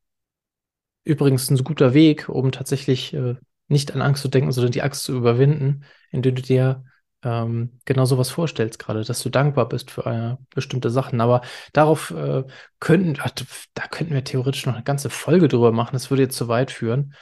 Übrigens 1.05 1.51
ein 1.51 1.57
guter 1.65 1.95
Weg, 1.95 2.29
um 2.29 2.53
tatsächlich 2.53 3.15
äh, 3.15 3.37
nicht 3.69 3.95
an 3.95 4.03
Angst 4.03 4.23
zu 4.23 4.29
denken, 4.29 4.53
sondern 4.53 4.73
die 4.73 4.83
Angst 4.83 5.05
zu 5.05 5.17
überwinden, 5.17 5.85
indem 6.11 6.35
du 6.35 6.43
dir 6.43 6.85
ähm, 7.23 7.81
genau 7.85 8.05
sowas 8.05 8.31
vorstellst 8.31 8.79
gerade, 8.79 9.05
dass 9.05 9.23
du 9.23 9.31
dankbar 9.31 9.69
bist 9.69 9.91
für 9.91 10.07
äh, 10.07 10.37
bestimmte 10.55 10.91
Sachen. 10.91 11.21
Aber 11.21 11.43
darauf 11.73 12.11
äh, 12.11 12.45
könnten, 12.79 13.17
ach, 13.21 13.31
da 13.75 13.87
könnten 13.89 14.15
wir 14.15 14.25
theoretisch 14.25 14.67
noch 14.67 14.75
eine 14.75 14.85
ganze 14.85 15.11
Folge 15.11 15.49
drüber 15.49 15.73
machen. 15.73 15.95
Das 15.95 16.11
würde 16.11 16.23
jetzt 16.23 16.37
zu 16.37 16.49
weit 16.49 16.71
führen. 16.71 17.15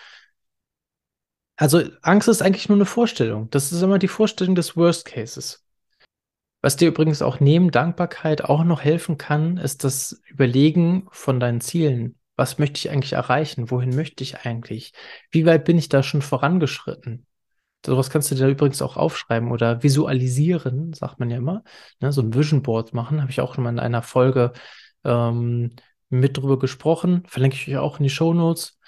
Also 1.57 1.83
Angst 2.03 2.29
ist 2.29 2.43
eigentlich 2.43 2.69
nur 2.69 2.77
eine 2.77 2.85
Vorstellung. 2.85 3.49
Das 3.51 3.73
ist 3.73 3.83
immer 3.83 3.99
die 3.99 4.09
Vorstellung 4.09 4.55
des 4.55 4.77
Worst 4.77 5.07
Cases. 5.07 5.65
Was 6.61 6.77
dir 6.77 6.89
übrigens 6.89 7.23
auch 7.23 7.41
neben 7.41 7.71
Dankbarkeit 7.71 8.45
auch 8.45 8.65
noch 8.65 8.83
helfen 8.83 9.19
kann, 9.19 9.57
ist 9.57 9.85
das 9.85 10.21
Überlegen 10.27 11.07
von 11.13 11.41
deinen 11.41 11.61
Zielen. 11.61 12.19
Was 12.37 12.59
möchte 12.59 12.79
ich 12.79 12.91
eigentlich 12.91 13.15
erreichen? 13.15 13.71
Wohin 13.71 13.95
möchte 13.95 14.23
ich 14.23 14.41
eigentlich? 14.45 14.93
Wie 15.31 15.47
weit 15.47 15.65
bin 15.65 15.79
ich 15.79 15.89
da 15.89 16.03
schon 16.03 16.23
vorangeschritten? 16.23 17.27
Sowas 17.85 18.11
kannst 18.11 18.31
du 18.31 18.35
dir 18.35 18.49
übrigens 18.49 18.83
auch 18.83 18.97
aufschreiben 18.97 19.53
oder 19.53 19.83
visualisieren, 19.83 20.93
sagt 20.93 21.21
man 21.21 21.31
ja 21.31 21.37
immer. 21.37 21.63
Ne, 22.01 22.13
so 22.13 22.21
ein 22.21 22.35
Vision 22.35 22.63
Board 22.63 22.93
machen, 22.93 23.21
habe 23.23 23.31
ich 23.31 23.41
auch 23.41 23.55
schon 23.55 23.65
mal 23.65 23.71
in 23.71 23.79
einer 23.79 24.03
Folge 24.03 24.53
ähm, 25.05 25.77
mit 26.09 26.37
drüber 26.37 26.59
gesprochen. 26.59 27.23
Verlinke 27.29 27.57
ich 27.57 27.69
euch 27.69 27.77
auch 27.79 27.99
in 27.99 28.05
die 28.05 28.11
Show 28.11 28.35
Notes. 28.35 28.79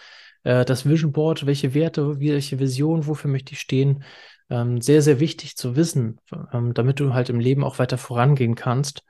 Äh, 0.49 0.65
das 0.65 0.89
Vision 0.89 1.13
Board, 1.13 1.45
welche 1.45 1.75
Werte, 1.75 2.21
welche 2.21 2.59
Vision, 2.59 3.07
wofür 3.07 3.31
möchte 3.31 3.53
ich 3.53 3.61
stehen? 3.61 4.03
Ähm, 4.49 4.81
sehr, 4.81 5.03
sehr 5.03 5.21
wichtig 5.21 5.57
zu 5.57 5.77
wissen, 5.77 6.19
ähm, 6.55 6.73
damit 6.73 7.01
du 7.01 7.13
halt 7.13 7.29
im 7.29 7.39
Leben 7.39 7.63
auch 7.63 7.79
weiter 7.79 7.99
vorangehen 7.99 8.55
kannst. 8.55 9.03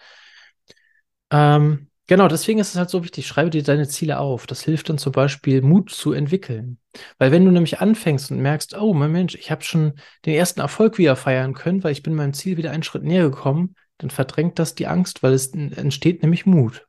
Ähm, 1.31 1.85
Genau, 2.11 2.27
deswegen 2.27 2.59
ist 2.59 2.71
es 2.71 2.77
halt 2.77 2.89
so 2.89 3.05
wichtig, 3.05 3.27
schreibe 3.27 3.51
dir 3.51 3.63
deine 3.63 3.87
Ziele 3.87 4.19
auf. 4.19 4.47
Das 4.47 4.63
hilft 4.63 4.89
dann 4.89 4.97
zum 4.97 5.13
Beispiel, 5.13 5.61
Mut 5.61 5.91
zu 5.91 6.13
entwickeln. 6.15 6.79
Weil 7.19 7.33
wenn 7.33 7.45
du 7.45 7.51
nämlich 7.51 7.81
anfängst 7.81 8.31
und 8.31 8.41
merkst, 8.41 8.75
oh 8.81 8.95
mein 8.95 9.13
Mensch, 9.13 9.35
ich 9.35 9.51
habe 9.51 9.63
schon 9.63 9.93
den 10.25 10.33
ersten 10.35 10.61
Erfolg 10.61 10.97
wieder 10.97 11.17
feiern 11.17 11.53
können, 11.53 11.85
weil 11.85 11.93
ich 11.93 12.03
bin 12.03 12.15
meinem 12.15 12.33
Ziel 12.33 12.57
wieder 12.57 12.71
einen 12.71 12.83
Schritt 12.83 13.03
näher 13.03 13.29
gekommen, 13.29 13.75
dann 13.99 14.09
verdrängt 14.09 14.59
das 14.59 14.75
die 14.75 14.87
Angst, 14.87 15.23
weil 15.23 15.35
es 15.35 15.49
entsteht 15.53 16.23
nämlich 16.23 16.47
Mut. 16.47 16.87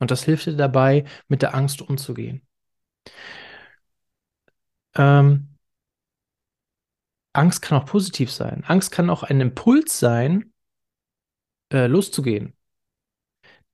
Und 0.00 0.10
das 0.10 0.22
hilft 0.24 0.44
dir 0.44 0.52
dabei, 0.54 1.04
mit 1.28 1.40
der 1.40 1.54
Angst 1.54 1.80
umzugehen. 1.80 2.42
Ähm, 4.94 5.48
Angst 7.32 7.62
kann 7.62 7.78
auch 7.78 7.86
positiv 7.86 8.30
sein. 8.30 8.64
Angst 8.66 8.90
kann 8.90 9.10
auch 9.10 9.22
ein 9.22 9.40
Impuls 9.40 9.98
sein, 9.98 10.52
äh, 11.72 11.86
loszugehen. 11.86 12.54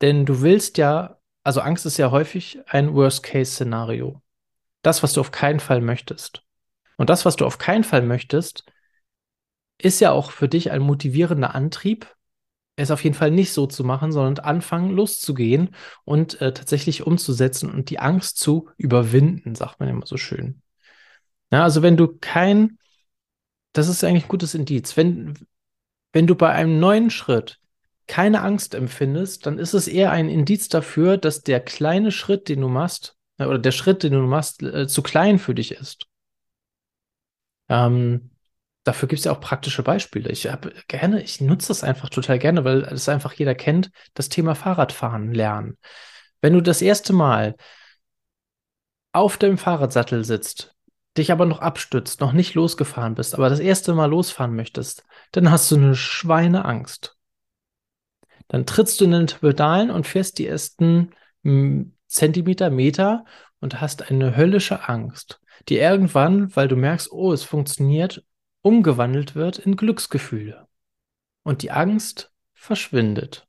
Denn 0.00 0.26
du 0.26 0.42
willst 0.42 0.78
ja, 0.78 1.18
also 1.42 1.60
Angst 1.60 1.86
ist 1.86 1.96
ja 1.96 2.10
häufig 2.10 2.60
ein 2.66 2.94
Worst-Case-Szenario. 2.94 4.22
Das, 4.82 5.02
was 5.02 5.12
du 5.12 5.20
auf 5.20 5.32
keinen 5.32 5.60
Fall 5.60 5.80
möchtest. 5.80 6.44
Und 6.96 7.10
das, 7.10 7.24
was 7.24 7.36
du 7.36 7.46
auf 7.46 7.58
keinen 7.58 7.84
Fall 7.84 8.02
möchtest, 8.02 8.64
ist 9.80 10.00
ja 10.00 10.12
auch 10.12 10.30
für 10.30 10.48
dich 10.48 10.70
ein 10.70 10.82
motivierender 10.82 11.54
Antrieb, 11.54 12.14
es 12.76 12.90
auf 12.92 13.02
jeden 13.02 13.16
Fall 13.16 13.32
nicht 13.32 13.52
so 13.52 13.66
zu 13.66 13.82
machen, 13.82 14.12
sondern 14.12 14.44
anfangen 14.44 14.90
loszugehen 14.90 15.74
und 16.04 16.40
äh, 16.40 16.52
tatsächlich 16.52 17.06
umzusetzen 17.06 17.70
und 17.70 17.90
die 17.90 17.98
Angst 17.98 18.38
zu 18.38 18.68
überwinden, 18.76 19.56
sagt 19.56 19.80
man 19.80 19.88
immer 19.88 20.06
so 20.06 20.16
schön. 20.16 20.62
Ja, 21.50 21.62
also 21.62 21.82
wenn 21.82 21.96
du 21.96 22.08
kein, 22.20 22.78
das 23.72 23.88
ist 23.88 24.04
eigentlich 24.04 24.24
ein 24.24 24.28
gutes 24.30 24.54
Indiz, 24.54 24.96
wenn, 24.96 25.34
wenn 26.12 26.26
du 26.26 26.34
bei 26.34 26.52
einem 26.52 26.78
neuen 26.80 27.10
Schritt 27.10 27.58
keine 28.06 28.42
Angst 28.42 28.74
empfindest, 28.74 29.46
dann 29.46 29.58
ist 29.58 29.74
es 29.74 29.86
eher 29.88 30.10
ein 30.12 30.28
Indiz 30.28 30.68
dafür, 30.68 31.16
dass 31.18 31.42
der 31.42 31.60
kleine 31.60 32.10
Schritt, 32.10 32.48
den 32.48 32.60
du 32.60 32.68
machst, 32.68 33.16
äh, 33.38 33.44
oder 33.44 33.58
der 33.58 33.72
Schritt, 33.72 34.02
den 34.02 34.12
du 34.12 34.20
machst, 34.20 34.62
äh, 34.62 34.88
zu 34.88 35.02
klein 35.02 35.38
für 35.38 35.54
dich 35.54 35.72
ist. 35.72 36.06
Ähm, 37.68 38.30
dafür 38.84 39.08
gibt 39.08 39.18
es 39.18 39.24
ja 39.26 39.32
auch 39.32 39.40
praktische 39.40 39.82
Beispiele. 39.82 40.30
Ich 40.30 40.46
habe 40.46 40.72
gerne, 40.88 41.22
ich 41.22 41.40
nutze 41.40 41.68
das 41.68 41.84
einfach 41.84 42.08
total 42.08 42.38
gerne, 42.38 42.64
weil 42.64 42.82
es 42.84 43.08
einfach 43.08 43.34
jeder 43.34 43.54
kennt, 43.54 43.90
das 44.14 44.30
Thema 44.30 44.54
Fahrradfahren 44.54 45.34
lernen. 45.34 45.76
Wenn 46.40 46.54
du 46.54 46.62
das 46.62 46.80
erste 46.80 47.12
Mal 47.12 47.56
auf 49.12 49.36
dem 49.36 49.58
Fahrradsattel 49.58 50.24
sitzt, 50.24 50.74
dich 51.18 51.32
aber 51.32 51.46
noch 51.46 51.60
abstützt, 51.60 52.20
noch 52.20 52.32
nicht 52.32 52.54
losgefahren 52.54 53.14
bist, 53.14 53.34
aber 53.34 53.50
das 53.50 53.60
erste 53.60 53.94
Mal 53.94 54.06
losfahren 54.06 54.54
möchtest, 54.54 55.04
dann 55.32 55.50
hast 55.50 55.70
du 55.70 55.76
eine 55.76 55.94
Schweineangst. 55.94 57.16
Dann 58.48 58.64
trittst 58.64 59.00
du 59.00 59.04
in 59.04 59.10
den 59.12 59.26
Pedalen 59.26 59.90
und 59.90 60.06
fährst 60.06 60.38
die 60.38 60.46
ersten 60.46 61.10
hm, 61.44 61.94
Zentimeter, 62.06 62.70
Meter 62.70 63.24
und 63.60 63.80
hast 63.80 64.10
eine 64.10 64.36
höllische 64.36 64.88
Angst, 64.88 65.40
die 65.68 65.76
irgendwann, 65.76 66.54
weil 66.56 66.68
du 66.68 66.76
merkst, 66.76 67.12
oh, 67.12 67.32
es 67.32 67.42
funktioniert, 67.42 68.24
umgewandelt 68.62 69.34
wird 69.34 69.58
in 69.58 69.76
Glücksgefühle. 69.76 70.66
Und 71.42 71.62
die 71.62 71.70
Angst 71.70 72.32
verschwindet. 72.54 73.46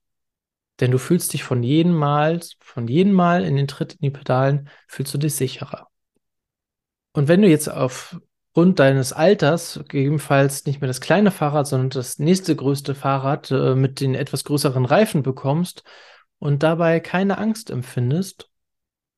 Denn 0.80 0.92
du 0.92 0.98
fühlst 0.98 1.34
dich 1.34 1.44
von 1.44 1.64
jedem 1.64 1.94
Mal, 1.94 2.40
von 2.60 2.88
jedem 2.88 3.14
Mal 3.14 3.44
in 3.44 3.56
den 3.56 3.68
Tritt 3.68 3.94
in 3.94 4.00
die 4.02 4.12
Pedalen, 4.12 4.70
fühlst 4.88 5.14
du 5.14 5.18
dich 5.18 5.36
sicherer. 5.36 5.89
Und 7.14 7.28
wenn 7.28 7.42
du 7.42 7.48
jetzt 7.48 7.70
auf 7.70 8.20
aufgrund 8.60 8.80
deines 8.80 9.14
Alters 9.14 9.80
gegebenenfalls 9.88 10.66
nicht 10.66 10.82
mehr 10.82 10.90
das 10.90 11.00
kleine 11.00 11.32
Fahrrad, 11.32 11.66
sondern 11.68 11.92
das 11.92 12.20
nächste 12.20 12.56
größte 12.56 12.94
Fahrrad 12.94 13.52
äh, 13.52 13.74
mit 13.76 14.02
den 14.02 14.16
etwas 14.16 14.44
größeren 14.44 14.86
Reifen 14.86 15.24
bekommst 15.24 15.84
und 16.40 16.62
dabei 16.62 17.00
keine 17.00 17.38
Angst 17.38 17.70
empfindest, 17.70 18.50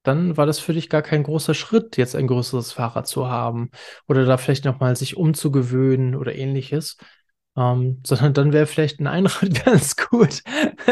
dann 0.03 0.37
war 0.37 0.45
das 0.45 0.59
für 0.59 0.73
dich 0.73 0.89
gar 0.89 1.01
kein 1.01 1.23
großer 1.23 1.53
Schritt, 1.53 1.97
jetzt 1.97 2.15
ein 2.15 2.27
größeres 2.27 2.73
Fahrrad 2.73 3.07
zu 3.07 3.29
haben 3.29 3.71
oder 4.07 4.25
da 4.25 4.37
vielleicht 4.37 4.65
nochmal 4.65 4.95
sich 4.95 5.17
umzugewöhnen 5.17 6.15
oder 6.15 6.35
ähnliches. 6.35 6.97
Ähm, 7.57 8.01
sondern 8.05 8.33
dann 8.33 8.53
wäre 8.53 8.67
vielleicht 8.67 8.99
ein 8.99 9.07
Einrad 9.07 9.65
ganz 9.65 9.95
gut. 9.95 10.43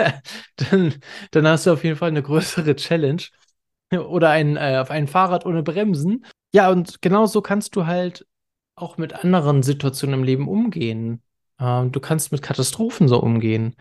dann, 0.56 0.96
dann 1.32 1.48
hast 1.48 1.68
du 1.68 1.74
auf 1.74 1.84
jeden 1.84 1.98
Fall 1.98 2.10
eine 2.10 2.24
größere 2.24 2.76
Challenge. 2.76 3.24
Oder 3.92 4.30
ein, 4.30 4.56
äh, 4.56 4.78
auf 4.80 4.92
ein 4.92 5.08
Fahrrad 5.08 5.46
ohne 5.46 5.64
Bremsen. 5.64 6.24
Ja, 6.52 6.70
und 6.72 7.02
genau 7.02 7.26
so 7.26 7.42
kannst 7.42 7.76
du 7.76 7.86
halt 7.86 8.26
auch 8.76 8.98
mit 8.98 9.14
anderen 9.14 9.62
Situationen 9.64 10.20
im 10.20 10.24
Leben 10.24 10.48
umgehen. 10.48 11.22
Ähm, 11.60 11.92
du 11.92 12.00
kannst 12.00 12.32
mit 12.32 12.42
Katastrophen 12.42 13.08
so 13.08 13.22
umgehen. 13.22 13.76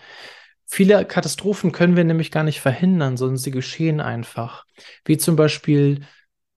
Viele 0.66 1.04
Katastrophen 1.06 1.72
können 1.72 1.96
wir 1.96 2.04
nämlich 2.04 2.30
gar 2.30 2.44
nicht 2.44 2.60
verhindern, 2.60 3.16
sondern 3.16 3.38
sie 3.38 3.50
geschehen 3.50 4.00
einfach. 4.00 4.66
Wie 5.04 5.16
zum 5.16 5.36
Beispiel 5.36 6.04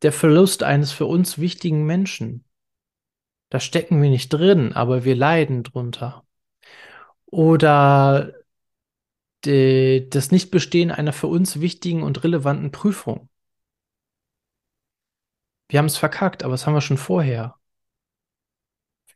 der 0.01 0.11
Verlust 0.11 0.63
eines 0.63 0.91
für 0.91 1.05
uns 1.05 1.37
wichtigen 1.39 1.85
Menschen. 1.85 2.43
Da 3.49 3.59
stecken 3.59 4.01
wir 4.01 4.09
nicht 4.09 4.29
drin, 4.29 4.73
aber 4.73 5.05
wir 5.05 5.15
leiden 5.15 5.63
drunter. 5.63 6.25
Oder 7.25 8.33
die, 9.45 10.07
das 10.09 10.31
Nichtbestehen 10.31 10.91
einer 10.91 11.13
für 11.13 11.27
uns 11.27 11.59
wichtigen 11.61 12.03
und 12.03 12.23
relevanten 12.23 12.71
Prüfung. 12.71 13.29
Wir 15.71 15.77
haben 15.77 15.85
es 15.85 15.95
verkackt, 15.95 16.43
aber 16.43 16.51
das 16.51 16.67
haben 16.67 16.73
wir 16.73 16.81
schon 16.81 16.97
vorher. 16.97 17.55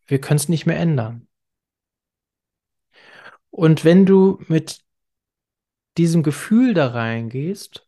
Wir 0.08 0.22
können 0.22 0.38
es 0.38 0.48
nicht 0.48 0.66
mehr 0.66 0.80
ändern. 0.80 1.28
Und 3.50 3.84
wenn 3.84 4.06
du 4.06 4.42
mit 4.48 4.80
diesem 5.98 6.24
Gefühl 6.24 6.74
da 6.74 6.88
reingehst, 6.88 7.86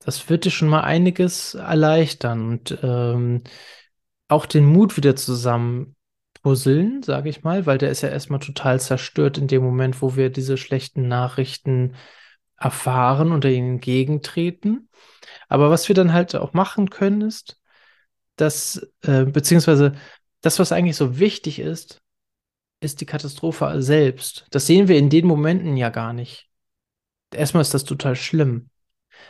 das 0.00 0.28
wird 0.28 0.44
dir 0.44 0.50
schon 0.50 0.66
mal 0.68 0.80
einiges 0.80 1.54
erleichtern 1.54 2.48
und 2.48 2.78
ähm, 2.82 3.44
auch 4.26 4.46
den 4.46 4.66
Mut 4.66 4.96
wieder 4.96 5.14
zusammen 5.14 5.94
puzzeln, 6.42 7.04
sage 7.04 7.28
ich 7.28 7.44
mal, 7.44 7.64
weil 7.64 7.78
der 7.78 7.90
ist 7.92 8.02
ja 8.02 8.08
erstmal 8.08 8.40
total 8.40 8.80
zerstört 8.80 9.38
in 9.38 9.46
dem 9.46 9.62
Moment, 9.62 10.02
wo 10.02 10.16
wir 10.16 10.30
diese 10.30 10.56
schlechten 10.56 11.06
Nachrichten 11.06 11.94
erfahren 12.58 13.32
und 13.32 13.44
ihnen 13.44 13.74
entgegentreten. 13.74 14.88
Aber 15.48 15.70
was 15.70 15.88
wir 15.88 15.94
dann 15.94 16.12
halt 16.12 16.34
auch 16.34 16.52
machen 16.52 16.90
können, 16.90 17.20
ist, 17.22 17.60
dass, 18.36 18.86
äh, 19.02 19.24
beziehungsweise 19.24 19.94
das, 20.40 20.58
was 20.58 20.72
eigentlich 20.72 20.96
so 20.96 21.18
wichtig 21.18 21.58
ist, 21.58 22.00
ist 22.80 23.00
die 23.00 23.06
Katastrophe 23.06 23.82
selbst. 23.82 24.46
Das 24.50 24.66
sehen 24.66 24.88
wir 24.88 24.98
in 24.98 25.10
den 25.10 25.26
Momenten 25.26 25.76
ja 25.76 25.88
gar 25.88 26.12
nicht. 26.12 26.48
Erstmal 27.32 27.62
ist 27.62 27.74
das 27.74 27.84
total 27.84 28.16
schlimm. 28.16 28.70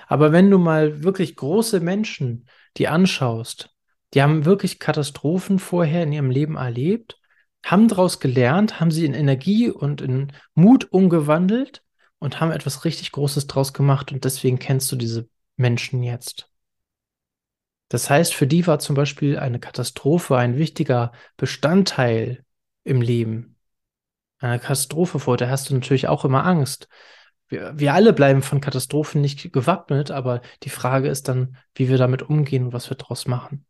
Aber 0.09 0.33
wenn 0.33 0.51
du 0.51 0.59
mal 0.59 1.03
wirklich 1.03 1.37
große 1.37 1.81
Menschen 1.81 2.49
die 2.77 2.89
anschaust, 2.89 3.71
die 4.15 4.23
haben 4.23 4.45
wirklich 4.45 4.79
Katastrophen 4.79 5.59
vorher 5.59 6.03
in 6.03 6.13
ihrem 6.13 6.31
Leben 6.31 6.57
erlebt, 6.57 7.21
haben 7.65 7.89
daraus 7.89 8.21
gelernt, 8.21 8.81
haben 8.81 8.91
sie 8.91 9.05
in 9.05 9.15
Energie 9.15 9.71
und 9.71 10.01
in 10.01 10.33
Mut 10.55 10.89
umgewandelt 10.93 11.83
und 12.27 12.41
haben 12.41 12.51
etwas 12.51 12.85
richtig 12.85 13.13
Großes 13.13 13.47
draus 13.47 13.73
gemacht 13.73 14.11
und 14.11 14.25
deswegen 14.25 14.59
kennst 14.59 14.91
du 14.91 14.97
diese 14.97 15.29
Menschen 15.57 16.03
jetzt. 16.03 16.51
Das 17.89 18.11
heißt, 18.11 18.35
für 18.35 18.49
die 18.49 18.67
war 18.67 18.81
zum 18.81 18.97
Beispiel 18.97 19.39
eine 19.39 19.61
Katastrophe 19.61 20.37
ein 20.37 20.59
wichtiger 20.59 21.13
Bestandteil 21.37 22.45
im 22.83 23.01
Leben. 23.01 23.57
Eine 24.41 24.59
Katastrophe, 24.59 25.21
vor 25.21 25.37
der 25.37 25.51
hast 25.51 25.71
du 25.71 25.75
natürlich 25.75 26.09
auch 26.09 26.25
immer 26.25 26.45
Angst. 26.45 26.89
Wir, 27.47 27.79
wir 27.79 27.95
alle 27.95 28.13
bleiben 28.13 28.43
von 28.43 28.61
Katastrophen 28.61 29.21
nicht 29.21 29.53
gewappnet, 29.53 30.11
aber 30.11 30.43
die 30.65 30.71
Frage 30.71 31.09
ist 31.09 31.29
dann, 31.29 31.57
wie 31.77 31.89
wir 31.89 31.97
damit 31.97 32.23
umgehen 32.25 32.65
und 32.65 32.73
was 32.73 32.91
wir 32.91 32.97
daraus 32.97 33.29
machen. 33.29 33.67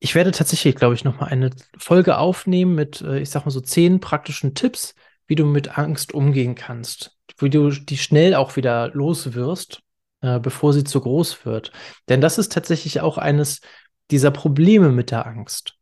Ich 0.00 0.16
werde 0.16 0.32
tatsächlich, 0.32 0.74
glaube 0.74 0.94
ich, 0.94 1.04
nochmal 1.04 1.28
eine 1.28 1.50
Folge 1.78 2.18
aufnehmen 2.18 2.74
mit, 2.74 3.02
äh, 3.02 3.20
ich 3.20 3.30
sag 3.30 3.44
mal 3.44 3.52
so 3.52 3.60
zehn 3.60 4.00
praktischen 4.00 4.56
Tipps, 4.56 4.96
wie 5.32 5.36
du 5.36 5.46
mit 5.46 5.78
Angst 5.78 6.12
umgehen 6.12 6.54
kannst, 6.54 7.16
wie 7.38 7.48
du 7.48 7.70
die 7.70 7.96
schnell 7.96 8.34
auch 8.34 8.56
wieder 8.56 8.90
los 8.90 9.32
wirst 9.32 9.82
äh, 10.20 10.38
bevor 10.38 10.74
sie 10.74 10.84
zu 10.84 11.00
groß 11.00 11.46
wird. 11.46 11.72
Denn 12.10 12.20
das 12.20 12.36
ist 12.36 12.52
tatsächlich 12.52 13.00
auch 13.00 13.16
eines 13.16 13.62
dieser 14.10 14.30
Probleme 14.30 14.90
mit 14.90 15.10
der 15.10 15.26
Angst. 15.26 15.74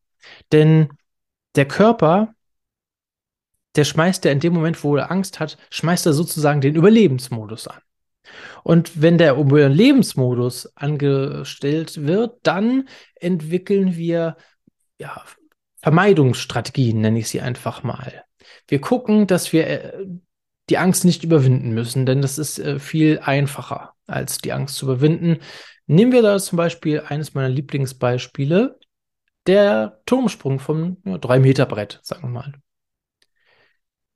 Denn 0.52 0.88
der 1.57 1.66
Körper, 1.66 2.33
der 3.75 3.85
schmeißt 3.85 4.25
ja 4.25 4.30
in 4.33 4.40
dem 4.40 4.54
Moment, 4.54 4.83
wo 4.83 4.97
er 4.97 5.11
Angst 5.11 5.40
hat, 5.40 5.59
schmeißt 5.71 6.07
er 6.07 6.12
sozusagen 6.12 6.61
den 6.61 6.75
Überlebensmodus 6.75 7.69
an. 7.69 7.80
Und 8.62 9.02
wenn 9.02 9.19
der 9.19 9.37
Überlebensmodus 9.37 10.76
angestellt 10.76 12.07
wird, 12.07 12.38
dann 12.45 12.88
entwickeln 13.16 13.97
wir 13.97 14.37
ja, 14.99 15.23
Vermeidungsstrategien, 15.83 17.00
nenne 17.00 17.19
ich 17.19 17.28
sie 17.28 17.40
einfach 17.40 17.83
mal. 17.83 18.25
Wir 18.70 18.80
gucken, 18.80 19.26
dass 19.26 19.52
wir 19.52 19.66
äh, 19.66 20.06
die 20.68 20.78
Angst 20.78 21.04
nicht 21.04 21.24
überwinden 21.24 21.72
müssen, 21.72 22.06
denn 22.06 22.22
das 22.22 22.38
ist 22.38 22.60
äh, 22.60 22.78
viel 22.78 23.18
einfacher, 23.18 23.94
als 24.06 24.38
die 24.38 24.52
Angst 24.52 24.76
zu 24.76 24.86
überwinden. 24.86 25.38
Nehmen 25.86 26.12
wir 26.12 26.22
da 26.22 26.38
zum 26.38 26.56
Beispiel 26.56 27.00
eines 27.00 27.34
meiner 27.34 27.48
Lieblingsbeispiele, 27.48 28.78
der 29.48 30.00
Turmsprung 30.06 30.60
vom 30.60 30.98
ja, 31.04 31.16
3-Meter-Brett, 31.16 31.98
sagen 32.02 32.22
wir 32.22 32.28
mal. 32.28 32.52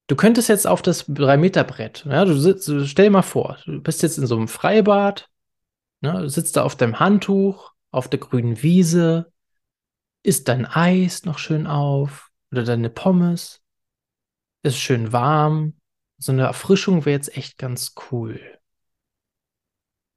Du 0.06 0.14
könntest 0.14 0.48
jetzt 0.48 0.68
auf 0.68 0.82
das 0.82 1.08
3-Meter-Brett, 1.08 2.04
ja, 2.08 2.24
du 2.24 2.38
sitzt, 2.38 2.70
stell 2.86 3.06
dir 3.06 3.10
mal 3.10 3.22
vor, 3.22 3.58
du 3.64 3.80
bist 3.80 4.02
jetzt 4.02 4.18
in 4.18 4.26
so 4.28 4.36
einem 4.36 4.46
Freibad, 4.46 5.28
ne, 6.00 6.28
sitzt 6.30 6.56
da 6.56 6.62
auf 6.62 6.76
deinem 6.76 7.00
Handtuch, 7.00 7.72
auf 7.90 8.06
der 8.08 8.20
grünen 8.20 8.62
Wiese, 8.62 9.32
isst 10.22 10.46
dein 10.46 10.64
Eis 10.64 11.24
noch 11.24 11.38
schön 11.38 11.66
auf 11.66 12.30
oder 12.52 12.62
deine 12.62 12.90
Pommes, 12.90 13.63
ist 14.64 14.78
schön 14.78 15.12
warm. 15.12 15.74
So 16.18 16.32
eine 16.32 16.42
Erfrischung 16.42 17.04
wäre 17.04 17.16
jetzt 17.16 17.36
echt 17.36 17.58
ganz 17.58 17.94
cool. 18.10 18.40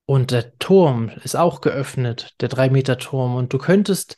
Und 0.05 0.31
der 0.31 0.57
Turm 0.57 1.09
ist 1.09 1.35
auch 1.35 1.59
geöffnet, 1.59 2.33
der 2.39 2.49
3-Meter-Turm, 2.49 3.35
und 3.35 3.51
du 3.51 3.57
könntest 3.57 4.15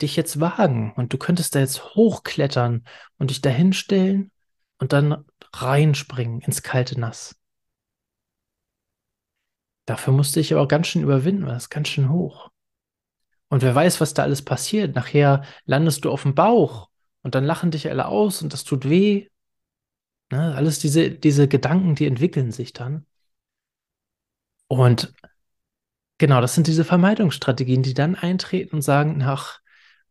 dich 0.00 0.16
jetzt 0.16 0.40
wagen 0.40 0.92
und 0.96 1.12
du 1.12 1.18
könntest 1.18 1.54
da 1.54 1.60
jetzt 1.60 1.94
hochklettern 1.94 2.84
und 3.18 3.30
dich 3.30 3.40
dahinstellen 3.40 4.30
und 4.78 4.92
dann 4.92 5.24
reinspringen 5.52 6.40
ins 6.40 6.62
kalte 6.62 6.98
Nass. 6.98 7.36
Dafür 9.86 10.12
musste 10.12 10.40
ich 10.40 10.54
aber 10.54 10.68
ganz 10.68 10.86
schön 10.86 11.02
überwinden, 11.02 11.46
weil 11.46 11.54
das 11.54 11.64
ist 11.64 11.70
ganz 11.70 11.88
schön 11.88 12.10
hoch. 12.10 12.50
Und 13.48 13.62
wer 13.62 13.74
weiß, 13.74 14.00
was 14.00 14.14
da 14.14 14.22
alles 14.22 14.42
passiert. 14.42 14.94
Nachher 14.94 15.44
landest 15.64 16.04
du 16.04 16.10
auf 16.10 16.22
dem 16.22 16.34
Bauch 16.34 16.88
und 17.22 17.34
dann 17.34 17.44
lachen 17.44 17.70
dich 17.70 17.88
alle 17.90 18.06
aus 18.06 18.40
und 18.42 18.52
das 18.52 18.64
tut 18.64 18.88
weh. 18.88 19.28
Ne? 20.34 20.54
Alles 20.56 20.80
diese, 20.80 21.10
diese 21.10 21.46
Gedanken, 21.46 21.94
die 21.94 22.06
entwickeln 22.06 22.50
sich 22.50 22.72
dann. 22.72 23.06
Und 24.66 25.14
genau, 26.18 26.40
das 26.40 26.54
sind 26.54 26.66
diese 26.66 26.84
Vermeidungsstrategien, 26.84 27.82
die 27.82 27.94
dann 27.94 28.16
eintreten 28.16 28.76
und 28.76 28.82
sagen, 28.82 29.22
ach, 29.22 29.60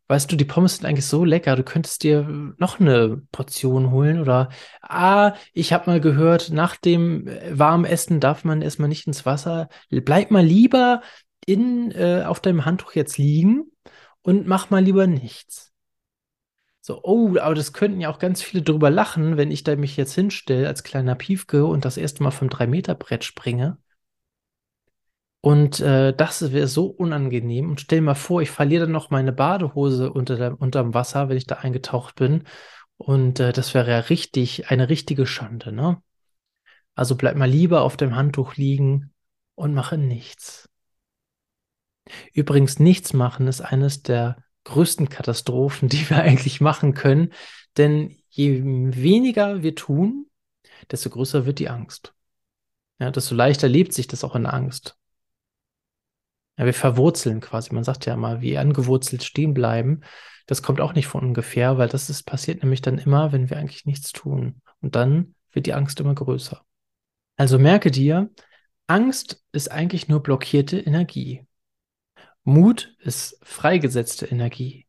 weißt 0.08 0.32
du, 0.32 0.36
die 0.36 0.46
Pommes 0.46 0.76
sind 0.76 0.86
eigentlich 0.86 1.06
so 1.06 1.24
lecker, 1.24 1.56
du 1.56 1.62
könntest 1.62 2.04
dir 2.04 2.54
noch 2.58 2.80
eine 2.80 3.22
Portion 3.32 3.90
holen 3.90 4.18
oder 4.18 4.48
ah, 4.80 5.34
ich 5.52 5.74
habe 5.74 5.90
mal 5.90 6.00
gehört, 6.00 6.50
nach 6.50 6.76
dem 6.76 7.28
äh, 7.28 7.58
warmen 7.58 7.84
Essen 7.84 8.18
darf 8.20 8.44
man 8.44 8.62
erstmal 8.62 8.88
nicht 8.88 9.06
ins 9.06 9.26
Wasser. 9.26 9.68
Bleib 9.90 10.30
mal 10.30 10.44
lieber 10.44 11.02
in, 11.46 11.90
äh, 11.92 12.24
auf 12.26 12.40
deinem 12.40 12.64
Handtuch 12.64 12.94
jetzt 12.94 13.18
liegen 13.18 13.64
und 14.22 14.46
mach 14.46 14.70
mal 14.70 14.82
lieber 14.82 15.06
nichts. 15.06 15.73
So, 16.86 17.00
oh, 17.02 17.38
aber 17.38 17.54
das 17.54 17.72
könnten 17.72 18.02
ja 18.02 18.10
auch 18.10 18.18
ganz 18.18 18.42
viele 18.42 18.62
drüber 18.62 18.90
lachen, 18.90 19.38
wenn 19.38 19.50
ich 19.50 19.64
da 19.64 19.74
mich 19.74 19.96
jetzt 19.96 20.12
hinstelle 20.12 20.68
als 20.68 20.84
kleiner 20.84 21.14
Piefke 21.14 21.64
und 21.64 21.86
das 21.86 21.96
erste 21.96 22.22
Mal 22.22 22.30
vom 22.30 22.50
3-Meter-Brett 22.50 23.24
springe. 23.24 23.78
Und 25.40 25.80
äh, 25.80 26.14
das 26.14 26.52
wäre 26.52 26.66
so 26.68 26.84
unangenehm. 26.88 27.70
Und 27.70 27.80
stell 27.80 28.00
dir 28.00 28.04
mal 28.04 28.14
vor, 28.14 28.42
ich 28.42 28.50
verliere 28.50 28.82
dann 28.82 28.92
noch 28.92 29.08
meine 29.08 29.32
Badehose 29.32 30.12
unter 30.12 30.36
der, 30.36 30.60
unterm 30.60 30.92
Wasser, 30.92 31.30
wenn 31.30 31.38
ich 31.38 31.46
da 31.46 31.54
eingetaucht 31.54 32.16
bin. 32.16 32.44
Und 32.98 33.40
äh, 33.40 33.54
das 33.54 33.72
wäre 33.72 33.90
ja 33.90 34.00
richtig, 34.00 34.68
eine 34.70 34.90
richtige 34.90 35.26
Schande, 35.26 35.72
ne? 35.72 36.02
Also 36.94 37.16
bleib 37.16 37.36
mal 37.36 37.48
lieber 37.48 37.80
auf 37.80 37.96
dem 37.96 38.14
Handtuch 38.14 38.56
liegen 38.56 39.14
und 39.54 39.72
mache 39.72 39.96
nichts. 39.96 40.68
Übrigens, 42.34 42.78
nichts 42.78 43.14
machen 43.14 43.48
ist 43.48 43.62
eines 43.62 44.02
der 44.02 44.36
größten 44.64 45.08
Katastrophen, 45.08 45.88
die 45.90 46.08
wir 46.10 46.18
eigentlich 46.22 46.60
machen 46.60 46.94
können. 46.94 47.32
Denn 47.76 48.16
je 48.28 48.60
weniger 48.64 49.62
wir 49.62 49.74
tun, 49.74 50.26
desto 50.90 51.10
größer 51.10 51.46
wird 51.46 51.58
die 51.58 51.68
Angst. 51.68 52.14
Ja, 52.98 53.10
desto 53.10 53.34
leichter 53.34 53.68
lebt 53.68 53.92
sich 53.92 54.06
das 54.06 54.24
auch 54.24 54.34
in 54.34 54.44
der 54.44 54.54
Angst. 54.54 54.96
Ja, 56.56 56.66
wir 56.66 56.74
verwurzeln 56.74 57.40
quasi. 57.40 57.74
Man 57.74 57.84
sagt 57.84 58.06
ja 58.06 58.16
mal, 58.16 58.40
wie 58.40 58.58
angewurzelt 58.58 59.24
stehen 59.24 59.54
bleiben. 59.54 60.02
Das 60.46 60.62
kommt 60.62 60.80
auch 60.80 60.94
nicht 60.94 61.08
von 61.08 61.24
ungefähr, 61.24 61.78
weil 61.78 61.88
das 61.88 62.10
ist, 62.10 62.24
passiert 62.24 62.62
nämlich 62.62 62.82
dann 62.82 62.98
immer, 62.98 63.32
wenn 63.32 63.50
wir 63.50 63.56
eigentlich 63.56 63.86
nichts 63.86 64.12
tun. 64.12 64.60
Und 64.80 64.94
dann 64.94 65.34
wird 65.52 65.66
die 65.66 65.74
Angst 65.74 65.98
immer 66.00 66.14
größer. 66.14 66.64
Also 67.36 67.58
merke 67.58 67.90
dir, 67.90 68.30
Angst 68.86 69.42
ist 69.52 69.70
eigentlich 69.72 70.08
nur 70.08 70.22
blockierte 70.22 70.78
Energie. 70.78 71.46
Mut 72.44 72.94
ist 73.00 73.38
freigesetzte 73.42 74.26
Energie. 74.26 74.86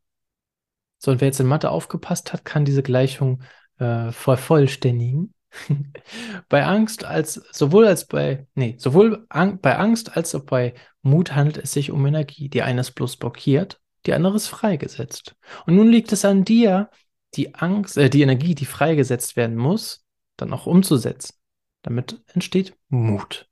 So, 0.98 1.12
und 1.12 1.22
wer 1.22 1.28
jetzt 1.28 1.40
in 1.40 1.48
Mathe 1.48 1.72
aufgepasst 1.72 2.34
hat, 2.34 2.46
kann 2.46 2.66
diese 2.66 2.84
Gleichung 2.84 3.44
äh, 3.78 4.12
vervollständigen. 4.12 5.34
bei 6.50 6.66
Angst 6.66 7.06
als 7.06 7.36
sowohl 7.52 7.88
als 7.88 8.06
bei 8.06 8.46
nee, 8.56 8.76
sowohl 8.78 9.26
an, 9.30 9.60
bei 9.62 9.78
Angst 9.78 10.18
als 10.18 10.36
auch 10.36 10.44
bei 10.44 10.74
Mut 11.02 11.34
handelt 11.34 11.64
es 11.64 11.72
sich 11.72 11.92
um 11.92 12.06
Energie. 12.06 12.50
Die 12.50 12.62
eine 12.62 12.82
ist 12.82 12.92
bloß 12.92 13.18
blockiert, 13.18 13.80
die 14.06 14.14
andere 14.14 14.36
ist 14.36 14.48
freigesetzt. 14.48 15.36
Und 15.66 15.76
nun 15.76 15.88
liegt 15.88 16.12
es 16.12 16.26
an 16.26 16.44
dir, 16.44 16.90
die 17.36 17.56
Angst, 17.56 17.98
äh, 17.98 18.10
die 18.10 18.22
Energie, 18.22 18.56
die 18.56 18.66
freigesetzt 18.66 19.36
werden 19.36 19.56
muss, 19.56 20.06
dann 20.38 20.52
auch 20.52 20.66
umzusetzen. 20.66 21.36
Damit 21.84 22.22
entsteht 22.34 22.76
Mut. 22.90 23.48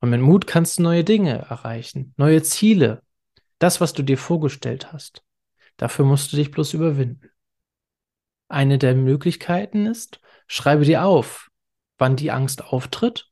Und 0.00 0.10
mit 0.10 0.20
Mut 0.20 0.46
kannst 0.46 0.78
du 0.78 0.82
neue 0.82 1.04
Dinge 1.04 1.46
erreichen, 1.48 2.14
neue 2.16 2.42
Ziele, 2.42 3.02
das, 3.58 3.80
was 3.80 3.92
du 3.92 4.02
dir 4.02 4.18
vorgestellt 4.18 4.92
hast. 4.92 5.22
Dafür 5.76 6.04
musst 6.04 6.32
du 6.32 6.36
dich 6.36 6.50
bloß 6.50 6.74
überwinden. 6.74 7.30
Eine 8.48 8.78
der 8.78 8.94
Möglichkeiten 8.94 9.86
ist, 9.86 10.20
schreibe 10.46 10.84
dir 10.84 11.04
auf, 11.04 11.50
wann 11.98 12.16
die 12.16 12.30
Angst 12.30 12.64
auftritt. 12.64 13.28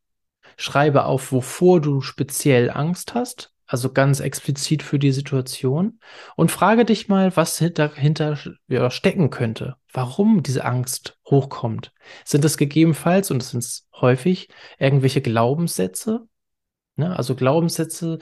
Schreibe 0.56 1.04
auf, 1.04 1.32
wovor 1.32 1.80
du 1.80 2.00
speziell 2.00 2.70
Angst 2.70 3.14
hast, 3.14 3.52
also 3.66 3.92
ganz 3.92 4.20
explizit 4.20 4.82
für 4.82 4.98
die 4.98 5.12
Situation. 5.12 6.00
Und 6.34 6.50
frage 6.50 6.84
dich 6.84 7.08
mal, 7.08 7.36
was 7.36 7.62
dahinter 7.74 8.38
ja, 8.68 8.90
stecken 8.90 9.30
könnte, 9.30 9.76
warum 9.92 10.42
diese 10.42 10.64
Angst 10.64 11.18
hochkommt. 11.28 11.92
Sind 12.24 12.44
es 12.44 12.56
gegebenenfalls, 12.56 13.30
und 13.30 13.42
das 13.42 13.50
sind 13.50 13.82
häufig, 14.00 14.48
irgendwelche 14.78 15.20
Glaubenssätze, 15.20 16.26
Ne? 16.96 17.16
Also 17.16 17.34
Glaubenssätze, 17.34 18.18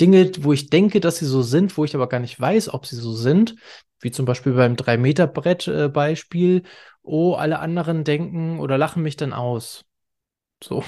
Dinge, 0.00 0.30
wo 0.40 0.52
ich 0.52 0.70
denke, 0.70 1.00
dass 1.00 1.18
sie 1.18 1.26
so 1.26 1.42
sind, 1.42 1.76
wo 1.76 1.84
ich 1.84 1.94
aber 1.94 2.08
gar 2.08 2.20
nicht 2.20 2.38
weiß, 2.38 2.72
ob 2.72 2.86
sie 2.86 2.96
so 2.96 3.12
sind, 3.12 3.56
wie 4.00 4.10
zum 4.10 4.26
Beispiel 4.26 4.52
beim 4.52 4.76
3-Meter-Brett-Beispiel, 4.76 6.62
oh, 7.02 7.34
alle 7.34 7.58
anderen 7.58 8.04
denken 8.04 8.60
oder 8.60 8.78
lachen 8.78 9.02
mich 9.02 9.16
dann 9.16 9.32
aus. 9.32 9.84
So, 10.62 10.84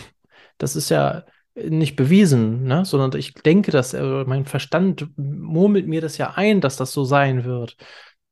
das 0.59 0.77
ist 0.77 0.91
ja 0.91 1.25
nicht 1.55 1.97
bewiesen, 1.97 2.65
ne? 2.65 2.85
sondern 2.85 3.19
ich 3.19 3.35
denke, 3.35 3.73
dass 3.73 3.93
äh, 3.95 4.25
mein 4.25 4.45
Verstand 4.45 5.09
murmelt 5.17 5.89
mir 5.89 6.01
das 6.01 6.17
ja 6.19 6.35
ein, 6.37 6.61
dass 6.61 6.77
das 6.77 6.93
so 6.93 7.05
sein 7.05 7.45
wird. 7.45 7.77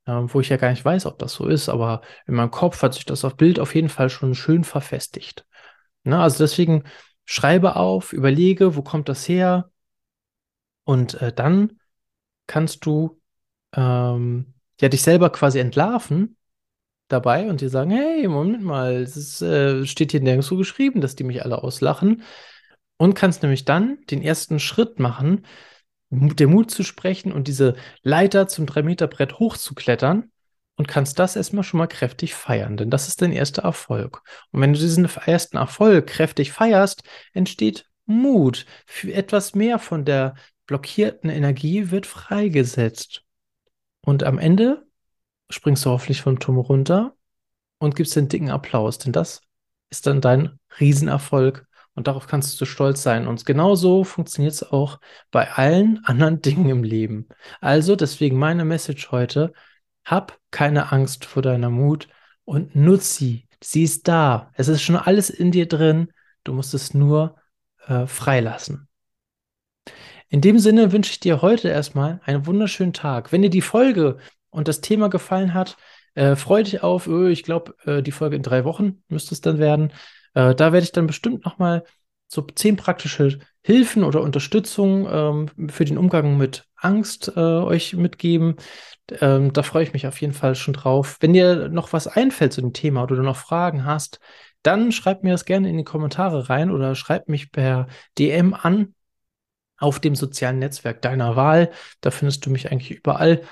Äh, 0.08 0.22
wo 0.26 0.40
ich 0.40 0.48
ja 0.48 0.56
gar 0.56 0.70
nicht 0.70 0.84
weiß, 0.84 1.06
ob 1.06 1.18
das 1.18 1.34
so 1.34 1.46
ist, 1.46 1.68
aber 1.68 2.00
in 2.26 2.34
meinem 2.34 2.50
Kopf 2.50 2.82
hat 2.82 2.94
sich 2.94 3.04
das 3.04 3.24
auf 3.24 3.36
Bild 3.36 3.60
auf 3.60 3.74
jeden 3.74 3.90
Fall 3.90 4.08
schon 4.08 4.34
schön 4.34 4.64
verfestigt. 4.64 5.44
Ne? 6.04 6.18
Also 6.18 6.42
deswegen 6.42 6.84
schreibe 7.30 7.76
auf, 7.76 8.14
überlege, 8.14 8.74
wo 8.74 8.80
kommt 8.80 9.10
das 9.10 9.28
her? 9.28 9.70
Und 10.84 11.20
äh, 11.20 11.30
dann 11.30 11.78
kannst 12.46 12.86
du 12.86 13.20
ähm, 13.74 14.54
ja 14.80 14.88
dich 14.88 15.02
selber 15.02 15.28
quasi 15.28 15.58
entlarven 15.58 16.38
dabei 17.08 17.50
und 17.50 17.60
dir 17.60 17.68
sagen, 17.68 17.90
hey, 17.90 18.26
Moment 18.28 18.64
mal, 18.64 19.02
es 19.02 19.42
äh, 19.42 19.84
steht 19.84 20.12
hier 20.12 20.22
nirgendwo 20.22 20.56
geschrieben, 20.56 21.02
dass 21.02 21.16
die 21.16 21.24
mich 21.24 21.44
alle 21.44 21.62
auslachen. 21.62 22.22
Und 22.96 23.12
kannst 23.12 23.42
nämlich 23.42 23.66
dann 23.66 23.98
den 24.06 24.22
ersten 24.22 24.58
Schritt 24.58 24.98
machen, 24.98 25.44
den 26.08 26.50
Mut 26.50 26.70
zu 26.70 26.82
sprechen 26.82 27.30
und 27.32 27.46
diese 27.46 27.76
Leiter 28.02 28.48
zum 28.48 28.64
3-Meter-Brett 28.64 29.38
hochzuklettern 29.38 30.32
und 30.78 30.88
kannst 30.88 31.18
das 31.18 31.36
erstmal 31.36 31.64
schon 31.64 31.78
mal 31.78 31.88
kräftig 31.88 32.34
feiern, 32.34 32.76
denn 32.76 32.88
das 32.88 33.08
ist 33.08 33.20
dein 33.20 33.32
erster 33.32 33.62
Erfolg. 33.62 34.22
Und 34.52 34.60
wenn 34.60 34.72
du 34.72 34.78
diesen 34.78 35.04
ersten 35.04 35.56
Erfolg 35.56 36.06
kräftig 36.06 36.52
feierst, 36.52 37.02
entsteht 37.34 37.84
Mut. 38.06 38.64
Für 38.86 39.12
etwas 39.12 39.54
mehr 39.54 39.78
von 39.78 40.04
der 40.04 40.34
blockierten 40.66 41.30
Energie 41.30 41.90
wird 41.90 42.06
freigesetzt. 42.06 43.24
Und 44.02 44.22
am 44.22 44.38
Ende 44.38 44.86
springst 45.50 45.84
du 45.84 45.90
hoffentlich 45.90 46.22
vom 46.22 46.38
Turm 46.38 46.58
runter 46.58 47.14
und 47.78 47.96
gibst 47.96 48.14
den 48.14 48.28
dicken 48.28 48.50
Applaus, 48.50 48.98
denn 48.98 49.12
das 49.12 49.42
ist 49.90 50.06
dann 50.06 50.20
dein 50.20 50.58
Riesenerfolg 50.78 51.66
Und 51.94 52.06
darauf 52.06 52.28
kannst 52.28 52.60
du 52.60 52.64
stolz 52.64 53.02
sein. 53.02 53.26
Und 53.26 53.44
genauso 53.44 54.04
funktioniert 54.04 54.54
es 54.54 54.62
auch 54.62 55.00
bei 55.32 55.50
allen 55.50 56.04
anderen 56.04 56.40
Dingen 56.42 56.68
im 56.68 56.84
Leben. 56.84 57.26
Also 57.60 57.96
deswegen 57.96 58.38
meine 58.38 58.64
Message 58.64 59.10
heute, 59.10 59.52
hab 60.10 60.38
keine 60.50 60.92
Angst 60.92 61.24
vor 61.24 61.42
deiner 61.42 61.70
Mut 61.70 62.08
und 62.44 62.74
nutz 62.74 63.16
sie. 63.16 63.46
Sie 63.62 63.82
ist 63.82 64.08
da. 64.08 64.50
Es 64.54 64.68
ist 64.68 64.82
schon 64.82 64.96
alles 64.96 65.30
in 65.30 65.50
dir 65.50 65.66
drin. 65.66 66.12
Du 66.44 66.52
musst 66.52 66.74
es 66.74 66.94
nur 66.94 67.36
äh, 67.86 68.06
freilassen. 68.06 68.88
In 70.28 70.40
dem 70.40 70.58
Sinne 70.58 70.92
wünsche 70.92 71.10
ich 71.10 71.20
dir 71.20 71.42
heute 71.42 71.68
erstmal 71.68 72.20
einen 72.24 72.46
wunderschönen 72.46 72.92
Tag. 72.92 73.32
Wenn 73.32 73.42
dir 73.42 73.50
die 73.50 73.62
Folge 73.62 74.18
und 74.50 74.68
das 74.68 74.80
Thema 74.80 75.08
gefallen 75.08 75.54
hat, 75.54 75.76
äh, 76.14 76.36
freu 76.36 76.62
dich 76.62 76.82
auf, 76.82 77.06
öh, 77.06 77.30
ich 77.30 77.42
glaube, 77.42 77.74
äh, 77.84 78.02
die 78.02 78.12
Folge 78.12 78.36
in 78.36 78.42
drei 78.42 78.64
Wochen 78.64 79.02
müsste 79.08 79.34
es 79.34 79.40
dann 79.40 79.58
werden. 79.58 79.92
Äh, 80.34 80.54
da 80.54 80.72
werde 80.72 80.84
ich 80.84 80.92
dann 80.92 81.06
bestimmt 81.06 81.44
nochmal 81.44 81.84
so 82.28 82.42
zehn 82.42 82.76
praktische 82.76 83.38
Hilfen 83.62 84.04
oder 84.04 84.22
Unterstützung 84.22 85.08
ähm, 85.10 85.70
für 85.70 85.84
den 85.84 85.98
Umgang 85.98 86.36
mit 86.36 86.64
Angst 86.76 87.32
äh, 87.36 87.40
euch 87.40 87.94
mitgeben. 87.94 88.56
Ähm, 89.20 89.52
da 89.52 89.62
freue 89.62 89.82
ich 89.82 89.92
mich 89.92 90.06
auf 90.06 90.20
jeden 90.20 90.34
Fall 90.34 90.54
schon 90.54 90.74
drauf. 90.74 91.16
Wenn 91.20 91.32
dir 91.32 91.68
noch 91.68 91.92
was 91.92 92.06
einfällt 92.06 92.52
zu 92.52 92.60
dem 92.60 92.72
Thema 92.72 93.02
oder 93.02 93.16
du 93.16 93.22
noch 93.22 93.36
Fragen 93.36 93.84
hast, 93.84 94.20
dann 94.62 94.92
schreib 94.92 95.24
mir 95.24 95.32
das 95.32 95.44
gerne 95.44 95.70
in 95.70 95.78
die 95.78 95.84
Kommentare 95.84 96.48
rein 96.48 96.70
oder 96.70 96.94
schreib 96.94 97.28
mich 97.28 97.50
per 97.50 97.88
DM 98.18 98.54
an 98.54 98.94
auf 99.78 100.00
dem 100.00 100.14
sozialen 100.14 100.58
Netzwerk 100.58 101.02
deiner 101.02 101.36
Wahl. 101.36 101.70
Da 102.00 102.10
findest 102.10 102.44
du 102.44 102.50
mich 102.50 102.70
eigentlich 102.70 102.90
überall. 102.90 103.42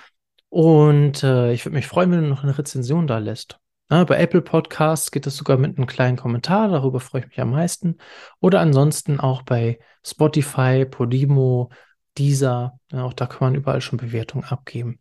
Und 0.48 1.22
äh, 1.22 1.52
ich 1.52 1.64
würde 1.64 1.76
mich 1.76 1.86
freuen, 1.86 2.10
wenn 2.10 2.22
du 2.22 2.28
noch 2.28 2.42
eine 2.42 2.56
Rezension 2.56 3.06
da 3.06 3.18
lässt. 3.18 3.58
Ja, 3.88 4.02
bei 4.02 4.18
Apple 4.18 4.42
Podcasts 4.42 5.12
geht 5.12 5.26
das 5.26 5.36
sogar 5.36 5.58
mit 5.58 5.76
einem 5.76 5.86
kleinen 5.86 6.16
Kommentar, 6.16 6.68
darüber 6.68 6.98
freue 6.98 7.20
ich 7.20 7.28
mich 7.28 7.40
am 7.40 7.50
meisten. 7.50 7.98
Oder 8.40 8.60
ansonsten 8.60 9.20
auch 9.20 9.42
bei 9.42 9.78
Spotify, 10.04 10.84
Podimo, 10.84 11.70
Deezer, 12.18 12.80
ja, 12.90 13.04
auch 13.04 13.12
da 13.12 13.26
kann 13.26 13.38
man 13.40 13.54
überall 13.54 13.80
schon 13.80 13.98
Bewertungen 13.98 14.44
abgeben. 14.44 14.98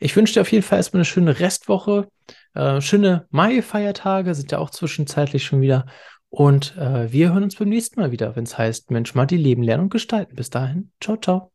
Ich 0.00 0.16
wünsche 0.16 0.34
dir 0.34 0.40
auf 0.40 0.50
jeden 0.50 0.64
Fall 0.64 0.78
erstmal 0.78 1.00
eine 1.00 1.04
schöne 1.04 1.38
Restwoche, 1.38 2.08
äh, 2.54 2.80
schöne 2.80 3.26
Mai-Feiertage 3.30 4.34
sind 4.34 4.50
ja 4.50 4.58
auch 4.58 4.70
zwischenzeitlich 4.70 5.44
schon 5.44 5.60
wieder. 5.60 5.86
Und 6.28 6.76
äh, 6.76 7.12
wir 7.12 7.32
hören 7.32 7.44
uns 7.44 7.56
beim 7.56 7.68
nächsten 7.68 8.00
Mal 8.00 8.10
wieder, 8.10 8.34
wenn 8.34 8.44
es 8.44 8.58
heißt 8.58 8.90
Mensch, 8.90 9.14
mal 9.14 9.26
die 9.26 9.36
Leben 9.36 9.62
lernen 9.62 9.84
und 9.84 9.90
gestalten. 9.90 10.34
Bis 10.34 10.50
dahin, 10.50 10.90
ciao, 11.00 11.16
ciao. 11.16 11.53